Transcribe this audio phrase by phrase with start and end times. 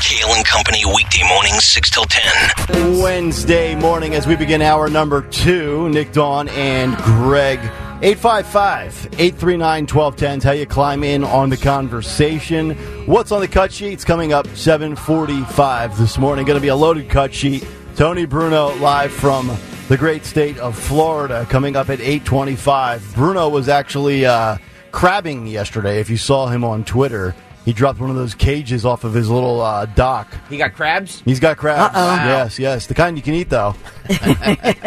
[0.00, 3.00] Kale and Company weekday mornings 6 till 10.
[3.00, 5.88] Wednesday morning as we begin hour number two.
[5.90, 7.58] Nick Dawn and Greg.
[8.02, 12.70] 855 839 1210 how you climb in on the conversation.
[13.06, 13.92] What's on the cut sheet?
[13.92, 16.44] It's coming up 745 this morning.
[16.44, 17.66] Going to be a loaded cut sheet.
[17.96, 19.50] Tony Bruno live from
[19.88, 23.14] the great state of Florida coming up at 825.
[23.14, 24.58] Bruno was actually uh,
[24.90, 26.00] crabbing yesterday.
[26.00, 27.34] If you saw him on Twitter,
[27.64, 30.28] he dropped one of those cages off of his little uh, dock.
[30.50, 31.22] He got crabs?
[31.24, 31.94] He's got crabs.
[31.96, 32.04] Uh-oh.
[32.06, 32.26] Wow.
[32.26, 32.86] Yes, yes.
[32.86, 33.74] The kind you can eat, though.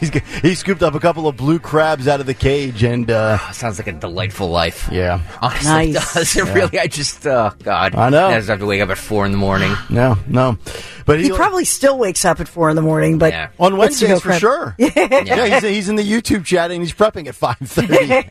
[0.00, 3.08] He's, g- he scooped up a couple of blue crabs out of the cage and.
[3.10, 4.88] Uh, Sounds like a delightful life.
[4.90, 5.20] Yeah.
[5.40, 5.88] Honestly, Nice.
[5.88, 6.36] it does.
[6.36, 6.52] It Yeah.
[6.54, 7.94] really, I just, oh, God.
[7.94, 8.26] I know.
[8.26, 9.72] I just have to wake up at 4 in the morning.
[9.88, 10.58] no, no.
[11.06, 13.50] But He probably still wakes up at four in the morning, but Yeah.
[13.60, 14.40] on wants to Wednesdays for prep.
[14.40, 14.74] sure.
[15.26, 18.28] Yeah, he's, he's in the YouTube chat and he's prepping at five thirty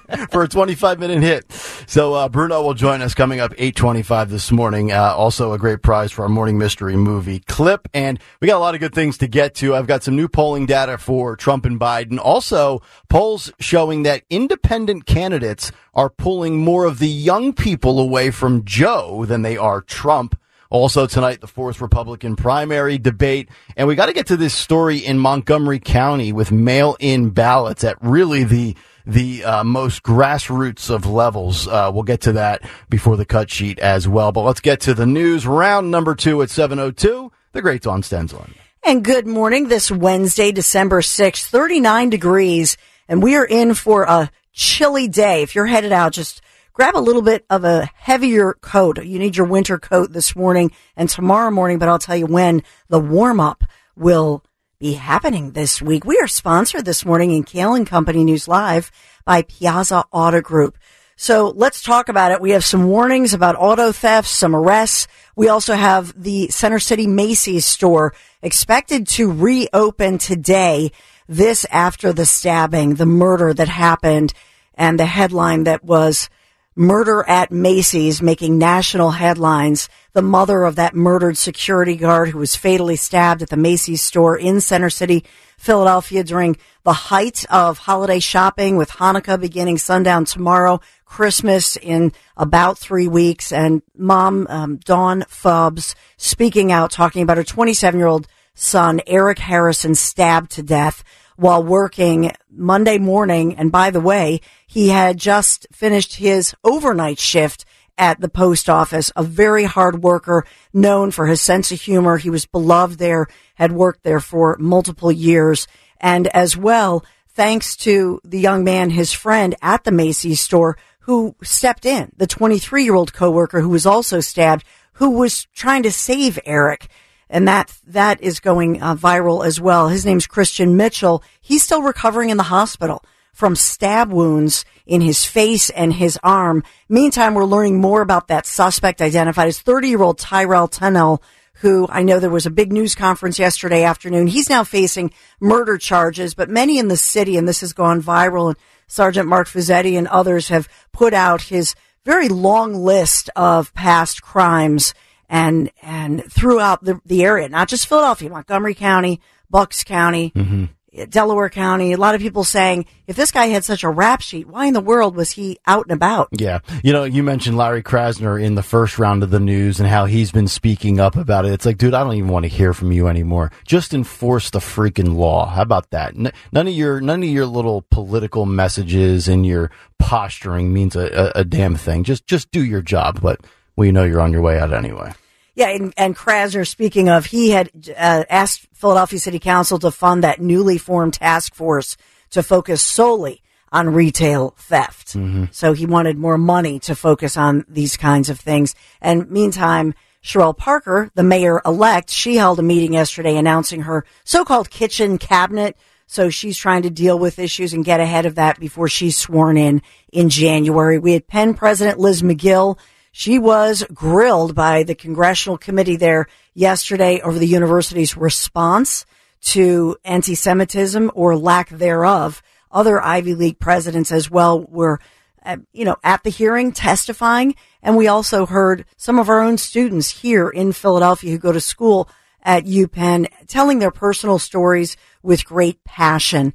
[0.31, 1.51] for a twenty five minute hit.
[1.87, 4.91] So uh, Bruno will join us coming up eight twenty five this morning.
[4.91, 8.59] Uh, also a great prize for our morning mystery movie clip, and we got a
[8.59, 9.75] lot of good things to get to.
[9.75, 12.19] I've got some new polling data for Trump and Biden.
[12.21, 18.63] Also polls showing that independent candidates are pulling more of the young people away from
[18.63, 20.37] Joe than they are Trump.
[20.69, 23.49] Also tonight, the fourth Republican primary debate.
[23.75, 27.97] And we got to get to this story in Montgomery County with mail-in ballots at
[28.01, 31.67] really the the uh, most grassroots of levels.
[31.67, 34.31] Uh, we'll get to that before the cut sheet as well.
[34.31, 35.45] But let's get to the news.
[35.45, 37.31] Round number two at 7.02.
[37.53, 38.53] The great Dawn Stensland.
[38.83, 42.77] And good morning this Wednesday, December 6th, 39 degrees.
[43.07, 45.43] And we are in for a chilly day.
[45.43, 46.41] If you're headed out, just
[46.73, 49.03] grab a little bit of a heavier coat.
[49.03, 52.63] You need your winter coat this morning and tomorrow morning, but I'll tell you when
[52.89, 53.63] the warm up
[53.95, 54.43] will
[54.81, 56.03] be happening this week.
[56.05, 58.91] We are sponsored this morning in Kale and Company News Live
[59.23, 60.75] by Piazza Auto Group.
[61.15, 62.41] So let's talk about it.
[62.41, 65.07] We have some warnings about auto thefts, some arrests.
[65.35, 70.91] We also have the Center City Macy's store expected to reopen today.
[71.29, 74.33] This after the stabbing, the murder that happened
[74.73, 76.27] and the headline that was
[76.75, 79.89] murder at Macy's making national headlines.
[80.13, 84.37] The mother of that murdered security guard who was fatally stabbed at the Macy's store
[84.37, 85.25] in Center City,
[85.57, 92.77] Philadelphia during the height of holiday shopping with Hanukkah beginning sundown tomorrow, Christmas in about
[92.77, 98.27] three weeks, and mom, um, Dawn Fubbs speaking out, talking about her 27 year old
[98.53, 101.03] son, Eric Harrison, stabbed to death
[101.41, 103.55] while working Monday morning.
[103.55, 107.65] And by the way, he had just finished his overnight shift
[107.97, 112.17] at the post office, a very hard worker, known for his sense of humor.
[112.17, 113.25] He was beloved there,
[113.55, 115.67] had worked there for multiple years.
[115.99, 121.35] And as well, thanks to the young man, his friend at the Macy's store, who
[121.41, 124.63] stepped in, the 23 year old coworker who was also stabbed,
[124.93, 126.87] who was trying to save Eric
[127.31, 129.87] and that that is going uh, viral as well.
[129.87, 131.23] His name's Christian Mitchell.
[131.39, 136.63] He's still recovering in the hospital from stab wounds in his face and his arm.
[136.89, 141.21] Meantime, we're learning more about that suspect identified as 30-year-old Tyrell Tunnell,
[141.55, 144.27] who I know there was a big news conference yesterday afternoon.
[144.27, 148.49] He's now facing murder charges, but many in the city, and this has gone viral,
[148.49, 148.57] and
[148.87, 154.93] Sergeant Mark Fazzetti and others have put out his very long list of past crimes
[155.31, 161.05] and and throughout the, the area, not just Philadelphia, Montgomery County, Bucks County, mm-hmm.
[161.05, 161.93] Delaware County.
[161.93, 164.73] A lot of people saying, if this guy had such a rap sheet, why in
[164.73, 166.27] the world was he out and about?
[166.33, 166.59] Yeah.
[166.83, 170.03] You know, you mentioned Larry Krasner in the first round of the news and how
[170.03, 171.53] he's been speaking up about it.
[171.53, 173.53] It's like, dude, I don't even want to hear from you anymore.
[173.65, 175.45] Just enforce the freaking law.
[175.45, 176.13] How about that?
[176.13, 181.31] N- none of your, none of your little political messages and your posturing means a,
[181.35, 182.03] a, a damn thing.
[182.03, 183.21] Just, just do your job.
[183.21, 183.39] But
[183.77, 185.13] we know you're on your way out anyway.
[185.53, 190.23] Yeah, and, and Krasner, speaking of, he had uh, asked Philadelphia City Council to fund
[190.23, 191.97] that newly formed task force
[192.29, 193.41] to focus solely
[193.71, 195.15] on retail theft.
[195.51, 198.75] So he wanted more money to focus on these kinds of things.
[199.01, 199.93] And meantime,
[200.23, 205.77] Cherelle Parker, the mayor elect, she held a meeting yesterday announcing her so-called kitchen cabinet.
[206.05, 209.57] So she's trying to deal with issues and get ahead of that before she's sworn
[209.57, 209.81] in
[210.11, 210.99] in January.
[210.99, 212.77] We had Penn President Liz Magill.
[213.11, 219.05] She was grilled by the congressional committee there yesterday over the university's response
[219.41, 222.41] to anti-Semitism or lack thereof.
[222.71, 224.99] Other Ivy League presidents as well were,
[225.43, 227.55] uh, you know, at the hearing testifying.
[227.83, 231.59] And we also heard some of our own students here in Philadelphia who go to
[231.59, 232.09] school
[232.43, 236.53] at UPenn telling their personal stories with great passion.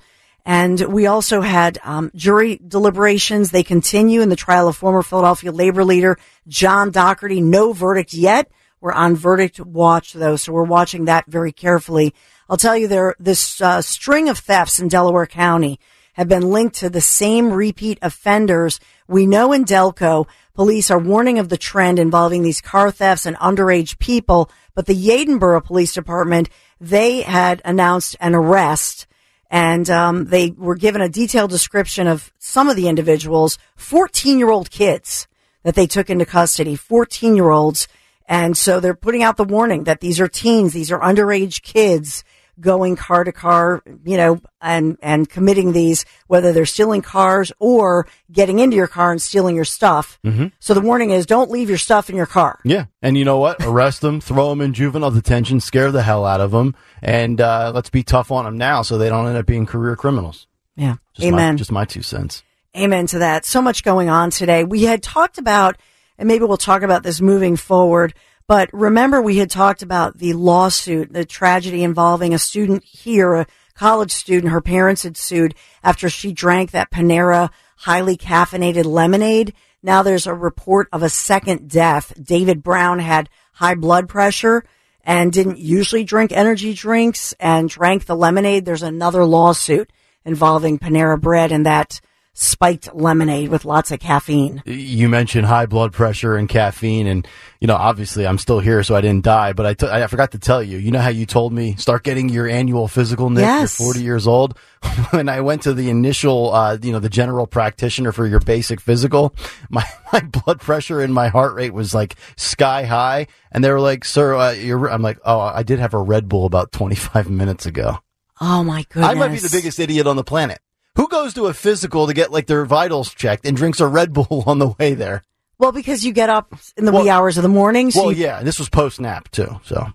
[0.48, 3.50] And we also had um, jury deliberations.
[3.50, 7.40] They continue in the trial of former Philadelphia labor leader John Dougherty.
[7.40, 8.48] No verdict yet.
[8.81, 12.14] We're on verdict watch though, so we're watching that very carefully.
[12.48, 15.81] I'll tell you there, this uh, string of thefts in Delaware County
[16.12, 18.78] have been linked to the same repeat offenders.
[19.08, 23.37] We know in Delco, police are warning of the trend involving these car thefts and
[23.38, 26.49] underage people, but the Yeadon Borough Police Department,
[26.81, 29.08] they had announced an arrest
[29.50, 34.50] and um, they were given a detailed description of some of the individuals, 14 year
[34.50, 35.28] old kids
[35.62, 37.88] that they took into custody, 14 year olds.
[38.28, 42.25] And so they're putting out the warning that these are teens, these are underage kids
[42.60, 48.06] going car to car, you know, and, and committing these, whether they're stealing cars or
[48.32, 50.18] getting into your car and stealing your stuff.
[50.24, 50.46] Mm-hmm.
[50.58, 52.60] So the warning is don't leave your stuff in your car.
[52.64, 52.86] Yeah.
[53.02, 53.62] And you know what?
[53.62, 57.72] Arrest them, throw them in juvenile detention, scare the hell out of them, and uh,
[57.74, 60.46] let's be tough on them now so they don't end up being career criminals.
[60.76, 60.96] Yeah.
[61.14, 61.54] Just Amen.
[61.54, 62.42] My, just my two cents.
[62.76, 63.44] Amen to that.
[63.46, 64.64] So much going on today.
[64.64, 65.76] We had talked about,
[66.18, 68.14] and maybe we'll talk about this moving forward,
[68.48, 73.46] but remember we had talked about the lawsuit, the tragedy involving a student here, a
[73.75, 74.52] college student.
[74.52, 79.54] Her parents had sued after she drank that Panera highly caffeinated lemonade.
[79.82, 82.12] Now there's a report of a second death.
[82.22, 84.64] David Brown had high blood pressure
[85.02, 88.64] and didn't usually drink energy drinks and drank the lemonade.
[88.64, 89.92] There's another lawsuit
[90.25, 92.00] involving Panera Bread and that
[92.38, 94.62] spiked lemonade with lots of caffeine.
[94.66, 97.26] You mentioned high blood pressure and caffeine, and
[97.60, 99.54] you know, obviously, I'm still here, so I didn't die.
[99.54, 100.76] But I, t- I forgot to tell you.
[100.76, 103.42] You know how you told me start getting your annual physical, Nick.
[103.42, 103.80] Yes.
[103.80, 104.58] You're 40 years old.
[105.10, 108.80] when I went to the initial, uh, you know, the general practitioner for your basic
[108.80, 109.34] physical,
[109.70, 113.80] my my blood pressure and my heart rate was like sky high, and they were
[113.80, 117.30] like, "Sir, uh, you're." I'm like, "Oh, I did have a Red Bull about 25
[117.30, 117.98] minutes ago."
[118.38, 119.10] Oh my goodness.
[119.10, 120.58] I might be the biggest idiot on the planet.
[120.96, 124.12] Who goes to a physical to get like their vitals checked and drinks a Red
[124.12, 125.22] Bull on the way there?
[125.58, 127.90] Well, because you get up in the Well- wee hours of the morning.
[127.90, 129.60] So Well, you- yeah, this was post nap too.
[129.64, 129.87] So,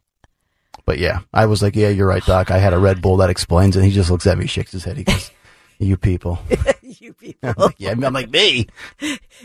[0.86, 2.50] but yeah, I was like, yeah, you're right, Doc.
[2.52, 3.18] I had a Red Bull.
[3.18, 3.84] That explains it.
[3.84, 4.98] He just looks at me, shakes his head.
[4.98, 5.30] He goes,
[5.80, 6.40] "You people."
[6.82, 8.68] you people, I'm like, yeah, I'm like me.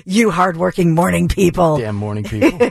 [0.04, 1.78] you hardworking morning people.
[1.78, 2.70] Damn morning people.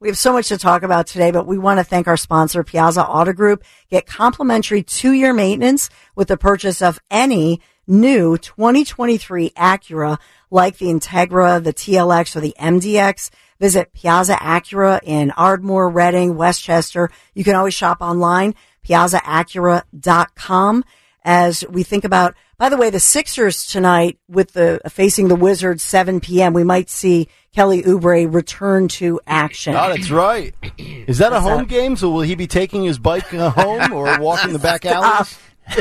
[0.00, 2.64] We have so much to talk about today, but we want to thank our sponsor,
[2.64, 3.62] Piazza Auto Group.
[3.90, 10.16] Get complimentary two-year maintenance with the purchase of any new 2023 Acura
[10.50, 13.28] like the Integra, the TLX, or the MDX.
[13.60, 17.10] Visit Piazza Acura in Ardmore, Reading, Westchester.
[17.34, 18.54] You can always shop online,
[18.88, 20.84] piazzaacura.com.
[21.22, 25.82] As we think about, by the way, the Sixers tonight with the facing the Wizards
[25.82, 26.52] 7 p.m.
[26.52, 29.74] We might see Kelly Oubre return to action.
[29.74, 30.54] oh, that's right.
[30.76, 31.96] Is that a home game?
[31.96, 35.38] So will he be taking his bike uh, home or walking the back alleys?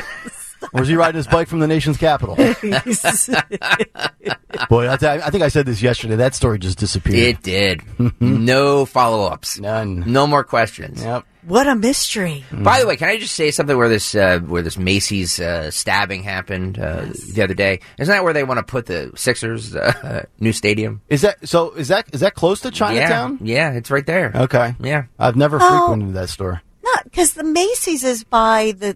[0.74, 2.36] Or is he riding his bike from the nation's capital?
[2.36, 2.44] Boy,
[4.92, 6.18] I, th- I think I said this yesterday.
[6.18, 7.18] That story just disappeared.
[7.18, 7.82] It did.
[8.20, 9.58] no follow ups.
[9.58, 10.04] None.
[10.06, 11.02] No more questions.
[11.02, 11.26] Yep.
[11.50, 12.46] What a mystery.
[12.52, 15.70] By the way, can I just say something where this uh, where this Macy's uh,
[15.72, 17.82] stabbing happened uh, the other day?
[17.98, 21.02] Isn't that where they want to put the Sixers uh, new stadium?
[21.10, 21.72] Is that so?
[21.72, 23.40] Is that is that close to Chinatown?
[23.42, 24.32] Yeah, yeah, it's right there.
[24.34, 24.76] Okay.
[24.80, 25.04] Yeah.
[25.20, 25.68] I've never Oh.
[25.88, 26.62] frequented that store.
[26.84, 28.96] Not because the Macy's is by the,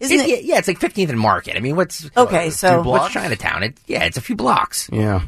[0.00, 0.44] isn't It- it?
[0.44, 1.56] yeah, it's like 15th and Market.
[1.56, 3.12] I mean, what's Okay, so- what's?
[3.14, 3.62] Chinatown?
[3.62, 4.88] It, yeah, it's a few blocks.
[4.92, 5.22] Yeah.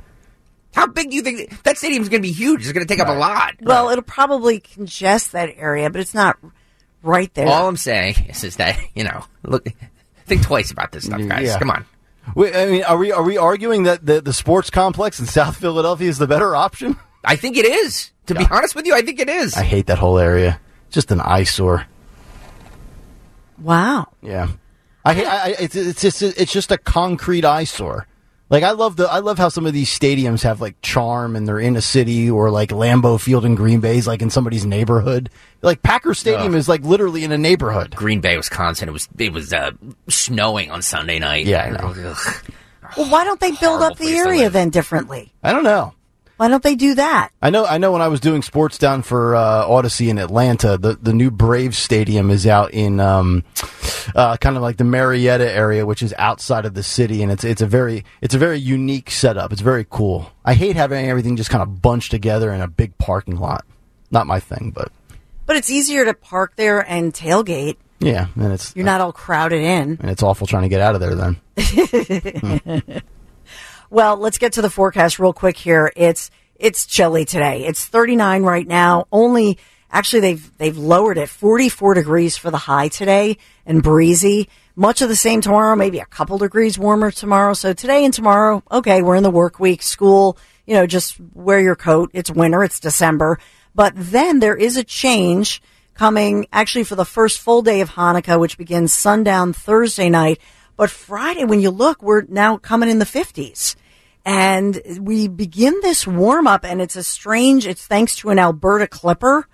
[0.74, 2.32] How big do you think that stadium's going to be?
[2.32, 2.62] Huge.
[2.62, 3.54] It's going to take up a lot.
[3.62, 6.36] Well, it'll probably congest that area, but it's not
[7.04, 7.46] right there.
[7.46, 9.66] All I'm saying is, is that you know, look,
[10.26, 11.46] think twice about this stuff, guys.
[11.46, 11.58] Yeah.
[11.58, 11.84] Come on.
[12.34, 15.56] Wait, I mean, are we are we arguing that the, the sports complex in South
[15.56, 16.96] Philadelphia is the better option?
[17.22, 18.10] I think it is.
[18.26, 19.54] To be honest with you, I think it is.
[19.54, 20.58] I hate that whole area.
[20.90, 21.86] Just an eyesore.
[23.60, 24.06] wow.
[24.22, 24.48] Yeah.
[25.04, 25.26] I hate.
[25.26, 28.06] I, I, it's it's just it's just a concrete eyesore.
[28.54, 31.48] Like I love the I love how some of these stadiums have like charm and
[31.48, 34.64] they're in a city or like Lambeau Field in Green Bay is like in somebody's
[34.64, 35.28] neighborhood.
[35.60, 37.96] Like Packer Stadium is like literally in a neighborhood.
[37.96, 38.88] Green Bay, Wisconsin.
[38.88, 39.72] It was it was uh,
[40.08, 41.46] snowing on Sunday night.
[41.46, 42.10] Yeah, I know.
[42.10, 42.52] Ugh.
[42.96, 44.52] Well, why don't they build Horrible up the place to area live.
[44.52, 45.32] then differently?
[45.42, 45.92] I don't know.
[46.36, 47.30] Why don't they do that?
[47.40, 47.64] I know.
[47.64, 47.92] I know.
[47.92, 51.78] When I was doing sports down for uh, Odyssey in Atlanta, the the new Braves
[51.78, 53.44] Stadium is out in um,
[54.16, 57.44] uh, kind of like the Marietta area, which is outside of the city, and it's
[57.44, 59.52] it's a very it's a very unique setup.
[59.52, 60.32] It's very cool.
[60.44, 63.64] I hate having everything just kind of bunched together in a big parking lot.
[64.10, 64.90] Not my thing, but
[65.46, 67.76] But it's easier to park there and tailgate.
[68.00, 69.98] yeah, and it's You're not all crowded in.
[70.00, 71.14] and it's awful trying to get out of there.
[71.14, 71.36] Then
[73.94, 75.92] Well, let's get to the forecast real quick here.
[75.94, 77.64] It's it's chilly today.
[77.64, 79.06] It's 39 right now.
[79.12, 79.56] Only
[79.88, 84.48] Actually, they've they've lowered it 44 degrees for the high today and breezy.
[84.74, 87.54] Much of the same tomorrow, maybe a couple degrees warmer tomorrow.
[87.54, 91.60] So today and tomorrow, okay, we're in the work week, school, you know, just wear
[91.60, 92.10] your coat.
[92.12, 93.38] It's winter, it's December.
[93.76, 95.62] But then there is a change
[95.94, 100.40] coming actually for the first full day of Hanukkah, which begins sundown Thursday night.
[100.76, 103.76] But Friday, when you look, we're now coming in the 50s.
[104.24, 108.86] And we begin this warm up, and it's a strange, it's thanks to an Alberta
[108.86, 109.46] Clipper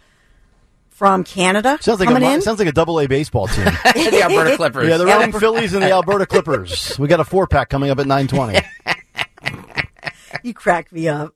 [0.90, 2.42] from Canada Sounds like coming a in.
[2.42, 3.64] sounds like a double A baseball team.
[3.94, 4.86] the Alberta Clippers.
[4.86, 6.96] yeah, the Reading Phillies and the Alberta Clippers.
[6.98, 8.60] We got a four pack coming up at nine twenty.
[10.42, 11.34] you crack me up.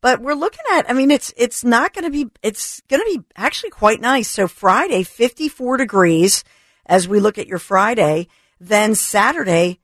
[0.00, 3.18] But we're looking at, I mean, it's, it's not going to be, it's going to
[3.18, 4.28] be actually quite nice.
[4.28, 6.44] So Friday, 54 degrees
[6.86, 8.28] as we look at your Friday.
[8.58, 9.80] Then Saturday,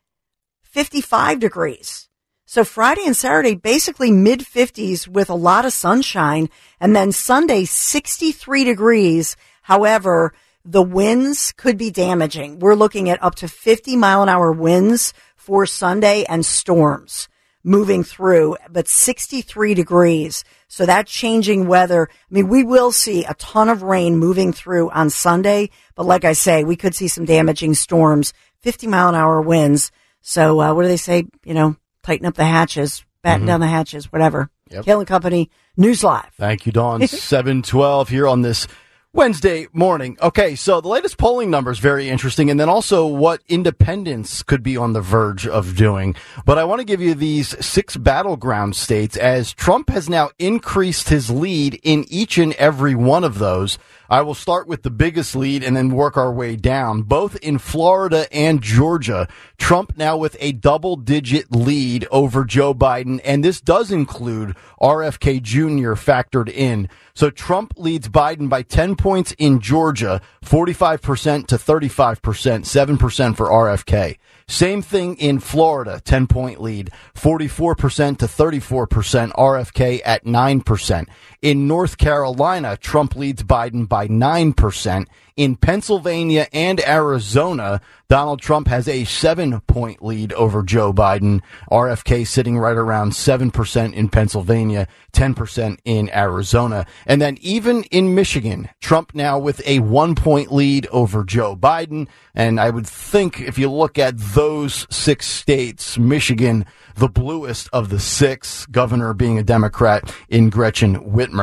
[0.63, 2.06] 55 degrees.
[2.49, 6.49] So Friday and Saturday, basically mid 50s with a lot of sunshine.
[6.79, 9.37] And then Sunday, 63 degrees.
[9.63, 10.33] However,
[10.65, 12.61] the winds could be damaging.
[12.61, 17.29] We're looking at up to 50 mile an hour winds for Sunday and storms
[17.65, 20.45] moving through, but 63 degrees.
[20.69, 24.89] So that changing weather, I mean, we will see a ton of rain moving through
[24.91, 29.17] on Sunday, but like I say, we could see some damaging storms, 50 mile an
[29.17, 29.91] hour winds.
[30.21, 31.25] So, uh, what do they say?
[31.45, 31.77] You know,
[32.07, 33.49] tighten up the hatches, batten mm-hmm.
[33.49, 34.49] down the hatches, whatever.
[34.71, 34.85] Yep.
[34.85, 36.33] Kale and Company, News Live.
[36.39, 37.07] Thank you, Dawn.
[37.07, 38.67] Seven twelve here on this
[39.13, 40.17] Wednesday morning.
[40.21, 44.77] Okay, so the latest polling numbers very interesting, and then also what independents could be
[44.77, 46.15] on the verge of doing.
[46.45, 51.09] But I want to give you these six battleground states as Trump has now increased
[51.09, 53.79] his lead in each and every one of those.
[54.09, 57.03] I will start with the biggest lead and then work our way down.
[57.03, 63.21] Both in Florida and Georgia, Trump now with a double digit lead over Joe Biden.
[63.25, 65.95] And this does include RFK Jr.
[65.95, 66.89] factored in.
[67.15, 74.19] So Trump leads Biden by 10 points in Georgia, 45% to 35%, 7% for RFK.
[74.49, 81.07] Same thing in Florida, 10 point lead, 44% to 34%, RFK at 9%.
[81.47, 85.07] In North Carolina, Trump leads Biden by 9%.
[85.37, 91.43] In Pennsylvania and Arizona, Donald Trump has a seven point lead over Joe Biden.
[91.71, 96.87] RFK sitting right around 7% in Pennsylvania, 10% in Arizona.
[97.05, 102.09] And then even in Michigan, Trump now with a one point lead over Joe Biden.
[102.35, 107.91] And I would think if you look at those six states, Michigan, the bluest of
[107.91, 111.36] the six, governor being a Democrat in Gretchen Whitmer.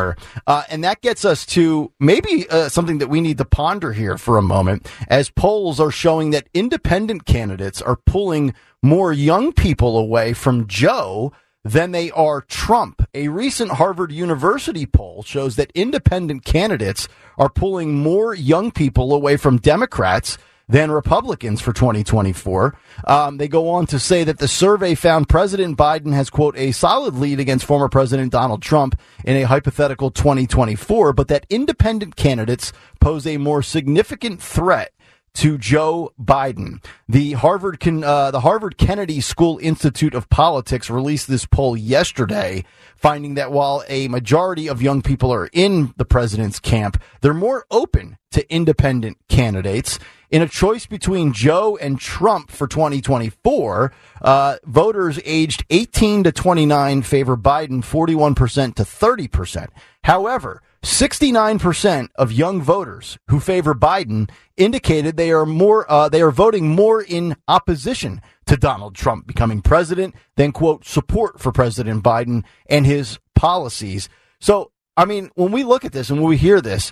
[0.48, 4.18] Uh, and that gets us to maybe uh, something that we need to ponder here
[4.18, 9.98] for a moment, as polls are showing that independent candidates are pulling more young people
[9.98, 11.32] away from Joe
[11.64, 13.08] than they are Trump.
[13.14, 17.08] A recent Harvard University poll shows that independent candidates
[17.38, 22.78] are pulling more young people away from Democrats than Republicans for 2024.
[23.06, 26.72] Um, they go on to say that the survey found President Biden has, quote, a
[26.72, 32.72] solid lead against former President Donald Trump in a hypothetical 2024, but that independent candidates
[33.00, 34.94] pose a more significant threat
[35.36, 36.84] to Joe Biden.
[37.10, 42.64] The Harvard uh, the Harvard Kennedy School Institute of Politics released this poll yesterday,
[42.96, 47.66] finding that while a majority of young people are in the president's camp, they're more
[47.72, 50.00] open to independent candidates.
[50.34, 57.04] In a choice between Joe and Trump for 2024, uh, voters aged 18 to 29
[57.04, 59.68] favor Biden 41% to 30%.
[60.06, 66.32] However, 69% of young voters who favor Biden indicated they are more uh, they are
[66.32, 72.44] voting more in opposition to Donald Trump becoming president than quote support for President Biden
[72.66, 74.10] and his policies.
[74.42, 76.92] So, I mean, when we look at this and when we hear this,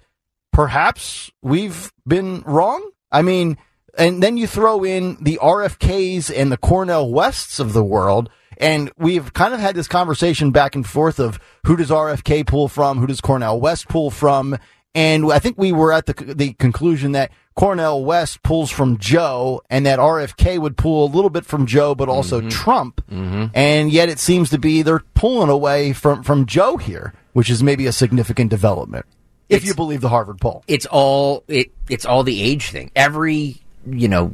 [0.54, 2.88] perhaps we've been wrong.
[3.12, 3.58] I mean,
[3.98, 8.30] and then you throw in the RFKs and the Cornel Wests of the world
[8.62, 12.68] and we've kind of had this conversation back and forth of who does RFK pull
[12.68, 14.58] from, who does Cornel West pull from,
[14.94, 19.62] and I think we were at the the conclusion that Cornel West pulls from Joe,
[19.70, 22.50] and that RFK would pull a little bit from Joe, but also Mm-hmm.
[22.50, 23.02] Trump.
[23.10, 27.64] And yet it seems to be they're pulling away from from Joe here, which is
[27.64, 29.06] maybe a significant development,
[29.52, 30.64] if It's- you believe the Harvard poll.
[30.68, 32.90] it's all it it's all the age thing.
[32.96, 34.30] Every you know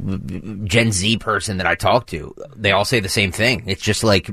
[0.64, 3.64] Gen Z person that I talk to, they all say the same thing.
[3.66, 4.30] It's just like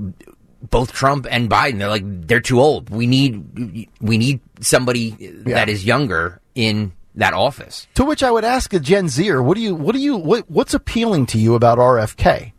[0.69, 1.79] both Trump and Biden.
[1.79, 2.89] They're like they're too old.
[2.89, 5.11] We need we need somebody
[5.45, 7.87] that is younger in that office.
[7.95, 10.51] To which I would ask a Gen Zer, what do you, what do you, what,
[10.51, 12.51] what's appealing to you about RFK?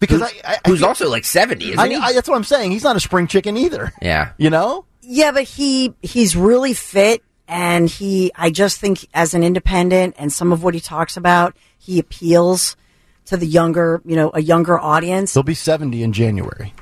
[0.00, 1.94] Because Who's, I, I, who's also like seventy, isn't I, he?
[1.94, 2.72] I, that's what I'm saying.
[2.72, 3.92] He's not a spring chicken either.
[4.02, 4.32] yeah.
[4.36, 4.84] You know?
[5.02, 7.22] Yeah, but he he's really fit.
[7.48, 11.54] and he, I just think as an independent and some of what he talks about,
[11.78, 12.76] he appeals
[13.26, 15.34] to the younger, you know, a younger audience.
[15.34, 16.72] He'll be 70 in January.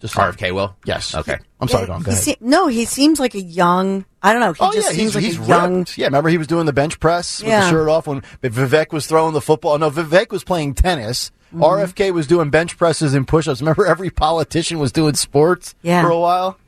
[0.00, 0.76] Just RFK will.
[0.84, 1.12] Yes.
[1.14, 1.36] Okay.
[1.60, 2.02] I'm sorry, Don.
[2.02, 2.22] Go He ahead.
[2.22, 4.04] se- no, he seems like a young.
[4.22, 4.52] I don't know.
[4.52, 5.86] He Oh just yeah, seems he's, like he's a young.
[5.96, 7.62] Yeah, remember he was doing the bench press with Yeah.
[7.64, 9.76] the shirt off when Vivek was throwing the football.
[9.76, 11.32] No, Vivek was playing tennis.
[11.48, 11.62] Mm-hmm.
[11.62, 13.60] RFK was doing bench presses and push-ups.
[13.60, 16.02] Remember, every politician was doing sports Yeah.
[16.02, 16.58] for a while.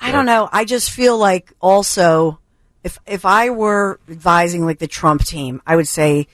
[0.00, 0.48] I don't know.
[0.50, 2.38] I just feel like also,
[2.84, 6.26] if if I were advising like the Trump team, I would say,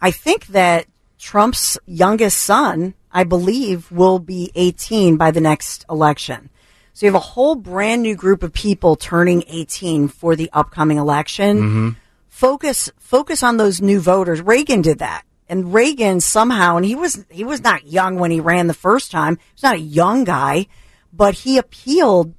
[0.00, 0.86] I think that
[1.18, 6.48] Trump's youngest son, I believe, will be 18 by the next election.
[6.94, 10.98] So you have a whole brand new group of people turning 18 for the upcoming
[10.98, 11.96] election.
[12.28, 14.40] Focus focus on those new voters.
[14.40, 15.22] Reagan did that.
[15.48, 19.10] And Reagan somehow, and he was he was not young when he ran the first
[19.10, 19.38] time.
[19.54, 20.66] He's not a young guy,
[21.12, 22.34] but he appealed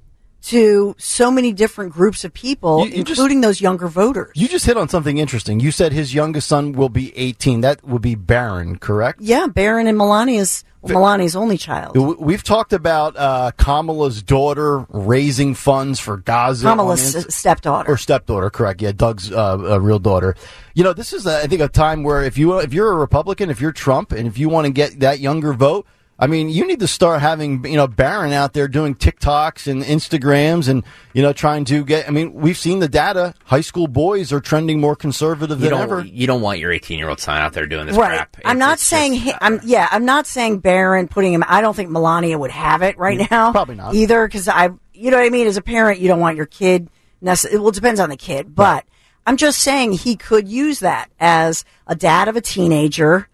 [0.46, 4.32] to so many different groups of people, You- you just- including those younger voters.
[4.34, 5.60] You just hit on something interesting.
[5.60, 7.60] You said his youngest son will be 18.
[7.62, 9.20] That would be Barron, correct?
[9.22, 11.96] yeah, Barron and Melania's well, Melania's only child.
[11.96, 16.66] We've talked about uh, Kamala's daughter raising funds for Gaza.
[16.68, 17.90] Kamala's Inst- stepdaughter.
[17.90, 18.82] or stepdaughter, correct?
[18.82, 20.34] Yeah, Doug's uh, real daughter.
[20.74, 22.96] You know, this is, uh, I think, a time where if you if you're a
[22.96, 25.86] Republican, if you're Trump, and if you want to get that younger vote,
[26.16, 29.82] I mean, you need to start having you know Barron out there doing TikToks and
[29.82, 32.06] Instagrams, and you know trying to get.
[32.06, 33.34] I mean, we've seen the data.
[33.44, 35.80] High school boys are trending more conservative You than don't.
[35.82, 36.04] ever.
[36.04, 38.10] You don't want your 18 year old son out there doing this Right.
[38.16, 38.36] crap.
[38.44, 41.32] I'm It's- not it's saying just, hi- uh, I'm yeah, I'm not saying Barron putting
[41.34, 43.50] him I don't think Melania would have it right now.
[43.50, 43.94] Probably not.
[43.94, 46.46] Either cuz I you know what I mean as a parent you don't want your
[46.46, 46.88] kid
[47.24, 48.84] necess- well it depends on the kid, but
[49.26, 53.28] I'm just saying he could use that as a dad of a teenager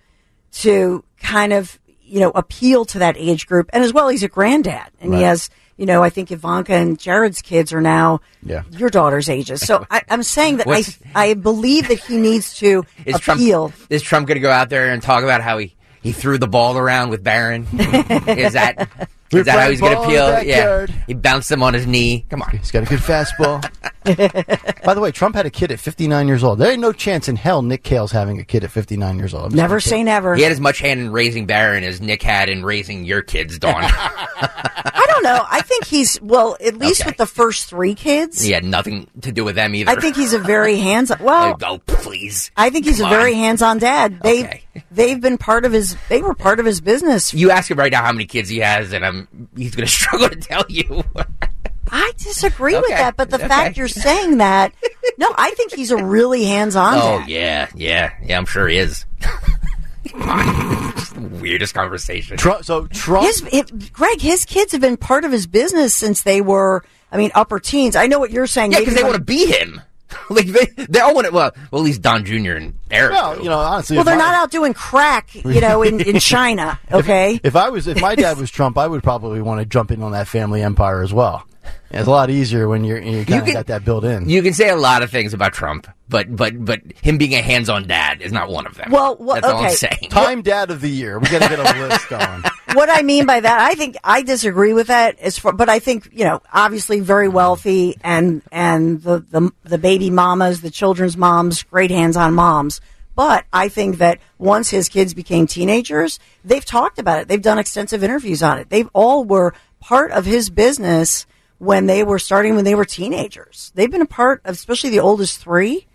[0.60, 1.78] to kind of
[2.10, 5.22] you know appeal to that age group and as well he's a granddad and he
[5.22, 8.62] has you know I think Ivanka and Jared's kids are now Yeah.
[8.70, 9.60] your daughter's ages.
[9.62, 10.82] So I, I'm saying that I
[11.14, 13.72] I believe that he needs to Is Trump appeal.
[13.88, 16.48] is Trump going to go out there and talk about how he, he threw the
[16.48, 17.66] ball around with Barron?
[17.72, 20.48] is that is that how he's going to ball in the appeal?
[20.48, 22.26] Yeah, he bounced him on his knee.
[22.30, 22.50] Come on.
[22.50, 23.62] He's got a good fastball.
[24.84, 26.58] By the way, Trump had a kid at 59 years old.
[26.58, 29.52] There ain't no chance in hell Nick Cale's having a kid at 59 years old.
[29.52, 30.34] I'm Never gonna say never.
[30.34, 33.58] He had as much hand in raising Barron as Nick had in raising your kids,
[33.58, 33.84] Dawn.
[33.84, 35.44] I don't know.
[35.48, 37.10] I think he's well, at least Okay.
[37.10, 38.40] with the first three kids.
[38.40, 39.90] he had nothing to do with them either.
[39.90, 41.10] I think he's a very hands.
[41.10, 42.50] On well, Oh, please.
[42.56, 44.20] I think he's Come a very hands-on dad.
[44.22, 44.62] They Okay.
[44.90, 45.96] they've been part of his.
[46.08, 47.32] They were part of his business.
[47.34, 49.92] You ask him right now how many kids he has, and I'm he's going to
[49.92, 51.04] struggle to tell you.
[51.92, 53.48] I disagree with that, but the Okay.
[53.48, 54.72] fact you're saying that,
[55.18, 57.28] no, I think he's a really hands-on oh dad.
[57.28, 58.38] yeah, yeah, yeah.
[58.38, 59.04] I'm sure he is.
[61.40, 62.36] weirdest conversation.
[62.36, 63.26] Trump, so Trump.
[63.26, 67.16] His, it, Greg, his kids have been part of his business since they were, I
[67.16, 67.96] mean, upper teens.
[67.96, 68.72] I know what you're saying.
[68.72, 69.80] Yeah, because they when- want to be him.
[70.30, 71.32] like they, they all want to.
[71.32, 72.54] Well, well, at least Don Jr.
[72.54, 73.12] and Eric.
[73.12, 73.42] well, do.
[73.42, 76.78] you know, honestly, Well, they're my- not out doing crack, you know, in, in China.
[76.90, 77.40] Okay.
[77.42, 80.02] If I was, if my dad was Trump, I would probably want to jump in
[80.02, 81.44] on that family empire as well.
[81.92, 84.28] It's a lot easier when you're you kind of can- got that built in.
[84.28, 87.42] you can say a lot of things about Trump, but but but him being a
[87.42, 88.90] hands-on dad is not one of them.
[88.92, 89.74] Well, well, that's all I'm okay.
[89.74, 89.98] saying.
[90.10, 91.18] Time Dad of the Year.
[91.18, 92.42] We got to get a list going.
[92.74, 95.18] what I mean by that, I think I disagree with that.
[95.18, 99.78] As far, but I think you know, obviously, very wealthy, and and the the the
[99.78, 102.79] baby mamas, the children's moms, great hands-on moms.
[103.20, 107.28] But I think that once his kids became teenagers, they've talked about it.
[107.28, 108.70] They've done extensive interviews on it.
[108.70, 111.26] They've all were part of his business
[111.58, 113.72] when they were starting when they were teenagers.
[113.74, 115.86] They've been a part of, especially the oldest three.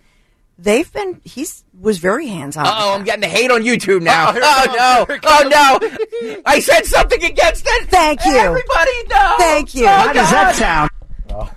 [0.56, 1.20] They've been.
[1.24, 2.64] He's was very hands-on.
[2.64, 4.30] Oh, I'm getting the hate on YouTube now.
[4.32, 4.36] Oh,
[4.68, 5.18] Oh, no!
[5.24, 5.48] Oh
[6.30, 6.40] no!
[6.46, 7.88] I said something against it.
[7.88, 8.36] Thank you.
[8.36, 9.34] Everybody, no.
[9.38, 9.86] Thank you.
[9.86, 10.54] Oh, How does God.
[10.54, 10.90] sound?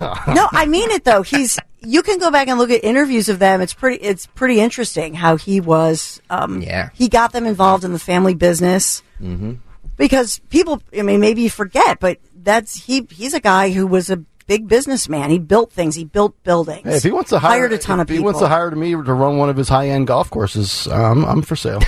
[0.28, 1.22] no, I mean it though.
[1.22, 3.60] He's you can go back and look at interviews of them.
[3.60, 6.20] It's pretty it's pretty interesting how he was.
[6.30, 6.90] Um, Yeah.
[6.94, 9.54] he got them involved in the family business mm-hmm.
[9.96, 10.82] because people.
[10.96, 13.06] I mean, maybe you forget, but that's he.
[13.10, 15.30] He's a guy who was a big businessman.
[15.30, 15.94] He built things.
[15.94, 16.82] He built buildings.
[16.82, 18.16] Hey, if he wants to hire, hired a ton of people.
[18.16, 21.24] if he wants to hire me to run one of his high-end golf courses, um,
[21.24, 21.78] I'm for sale.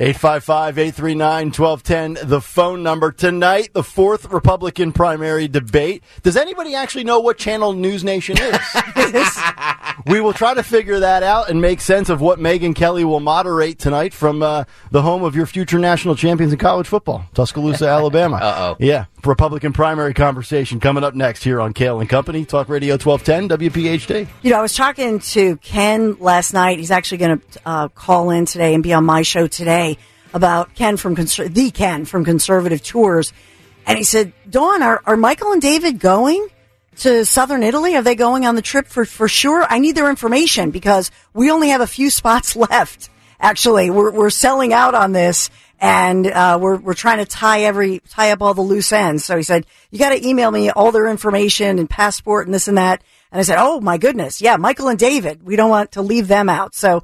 [0.00, 3.12] 855-839-1210, the phone number.
[3.12, 6.02] Tonight, the fourth Republican primary debate.
[6.22, 8.58] Does anybody actually know what channel News Nation is?
[10.06, 13.20] we will try to figure that out and make sense of what Megyn Kelly will
[13.20, 17.86] moderate tonight from uh, the home of your future national champions in college football, Tuscaloosa,
[17.86, 18.36] Alabama.
[18.42, 18.76] Uh-oh.
[18.80, 23.70] Yeah, Republican primary conversation coming up next here on Kale and Company, Talk Radio 1210,
[23.70, 24.28] WPHT.
[24.42, 26.78] You know, I was talking to Ken last night.
[26.78, 29.98] He's actually going to uh, call in today and be on my show today
[30.34, 33.32] about Ken from Conser- the Ken from Conservative Tours,
[33.86, 36.48] and he said, "Dawn, are, are Michael and David going?"
[36.98, 37.96] to southern Italy?
[37.96, 39.64] Are they going on the trip for, for sure?
[39.68, 43.08] I need their information because we only have a few spots left.
[43.42, 45.50] Actually, we're, we're selling out on this
[45.80, 49.24] and, uh, we're, we're trying to tie every, tie up all the loose ends.
[49.24, 52.68] So he said, you got to email me all their information and passport and this
[52.68, 53.02] and that.
[53.32, 54.40] And I said, Oh my goodness.
[54.40, 54.56] Yeah.
[54.56, 55.42] Michael and David.
[55.42, 56.74] We don't want to leave them out.
[56.74, 57.02] So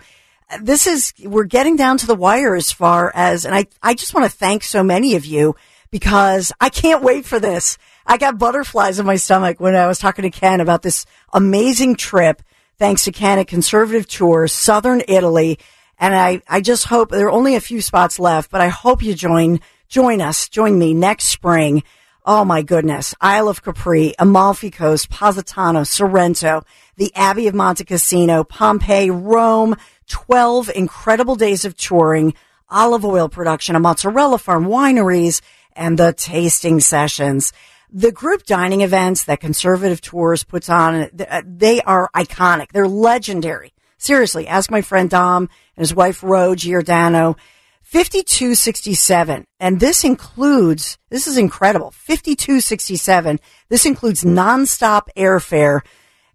[0.48, 3.94] uh, this is, we're getting down to the wire as far as, and I, I
[3.94, 5.56] just want to thank so many of you
[5.90, 7.78] because I can't wait for this.
[8.06, 11.96] I got butterflies in my stomach when I was talking to Ken about this amazing
[11.96, 12.42] trip.
[12.78, 15.58] Thanks to Ken at Conservative Tours, Southern Italy.
[15.98, 19.02] And I, I just hope there are only a few spots left, but I hope
[19.02, 21.82] you join, join us, join me next spring.
[22.24, 23.14] Oh my goodness.
[23.20, 26.62] Isle of Capri, Amalfi Coast, Positano, Sorrento,
[26.96, 29.76] the Abbey of Monte Cassino, Pompeii, Rome,
[30.08, 32.34] 12 incredible days of touring,
[32.68, 35.40] olive oil production, a mozzarella farm, wineries,
[35.74, 37.52] and the tasting sessions.
[37.90, 41.08] The group dining events that Conservative Tours puts on,
[41.44, 42.72] they are iconic.
[42.72, 43.72] They're legendary.
[43.96, 45.48] Seriously, ask my friend Dom
[45.78, 47.36] and his wife Ro Giordano.
[47.82, 49.46] 5267.
[49.60, 51.90] And this includes, this is incredible.
[51.92, 53.40] 5267.
[53.70, 55.80] This includes nonstop airfare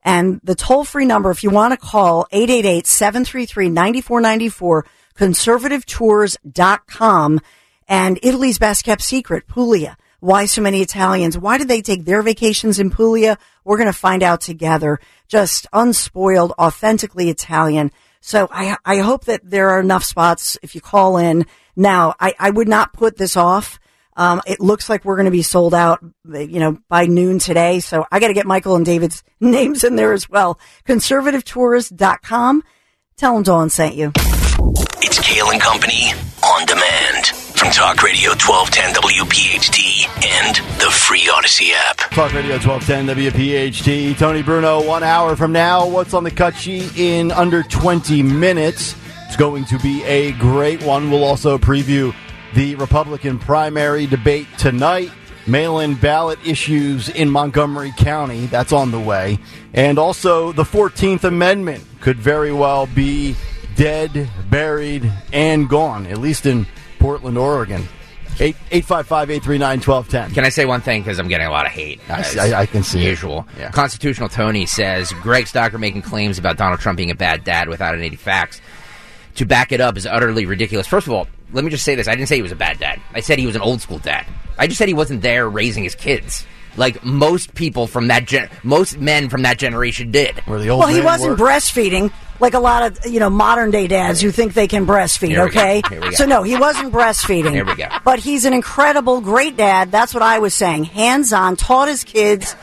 [0.03, 4.83] and the toll free number, if you want to call 888-733-9494,
[5.15, 7.39] conservativetours.com
[7.87, 9.97] and Italy's best kept secret, Puglia.
[10.19, 11.37] Why so many Italians?
[11.37, 13.37] Why did they take their vacations in Puglia?
[13.65, 14.99] We're going to find out together.
[15.27, 17.91] Just unspoiled, authentically Italian.
[18.25, 22.15] So I, I hope that there are enough spots if you call in now.
[22.21, 23.81] I, I would not put this off.
[24.15, 27.81] Um, it looks like we're going to be sold out, you know, by noon today.
[27.81, 30.57] So I got to get Michael and David's names in there as well.
[30.87, 32.63] Conservativetours.com.
[33.17, 34.13] Tell them Dawn sent you.
[34.15, 36.13] It's Kale and Company
[36.45, 41.97] on demand from Talk Radio 1210 WPHT and the free Odyssey app.
[42.11, 44.17] Talk Radio 1210 WPHT.
[44.17, 45.87] Tony Bruno, one hour from now.
[45.87, 48.95] What's on the cut sheet in under 20 minutes?
[49.27, 51.11] It's going to be a great one.
[51.11, 52.15] We'll also preview
[52.55, 55.11] the Republican primary debate tonight.
[55.45, 58.45] Mail in ballot issues in Montgomery County.
[58.47, 59.39] That's on the way.
[59.73, 63.35] And also, the 14th Amendment could very well be
[63.75, 66.65] dead, buried, and gone, at least in
[67.03, 67.85] Portland, Oregon.
[68.39, 70.33] 855 839 1210.
[70.33, 71.01] Can I say one thing?
[71.01, 71.99] Because I'm getting a lot of hate.
[72.09, 73.09] as I- I can see it.
[73.09, 73.45] Usual.
[73.59, 73.71] Yeah.
[73.71, 77.93] Constitutional Tony says Greg Stocker making claims about Donald Trump being a bad dad without
[77.95, 78.61] any facts
[79.35, 80.87] to back it up is utterly ridiculous.
[80.87, 82.07] First of all, let me just say this.
[82.07, 83.01] I didn't say he was a bad dad.
[83.13, 84.25] I said he was an old school dad.
[84.57, 86.45] I just said he wasn't there raising his kids.
[86.75, 90.37] Like most people from that gen- most men from that generation did.
[90.45, 91.41] Where the old Well, he wasn't worked.
[91.41, 95.27] breastfeeding like a lot of you know modern day dads who think they can breastfeed.
[95.29, 95.59] Here we go.
[95.61, 96.15] okay, Here we go.
[96.15, 97.51] so no, he wasn't breastfeeding.
[97.51, 97.87] Here we go.
[98.03, 99.91] But he's an incredible, great dad.
[99.91, 100.85] That's what I was saying.
[100.85, 102.55] Hands on, taught his kids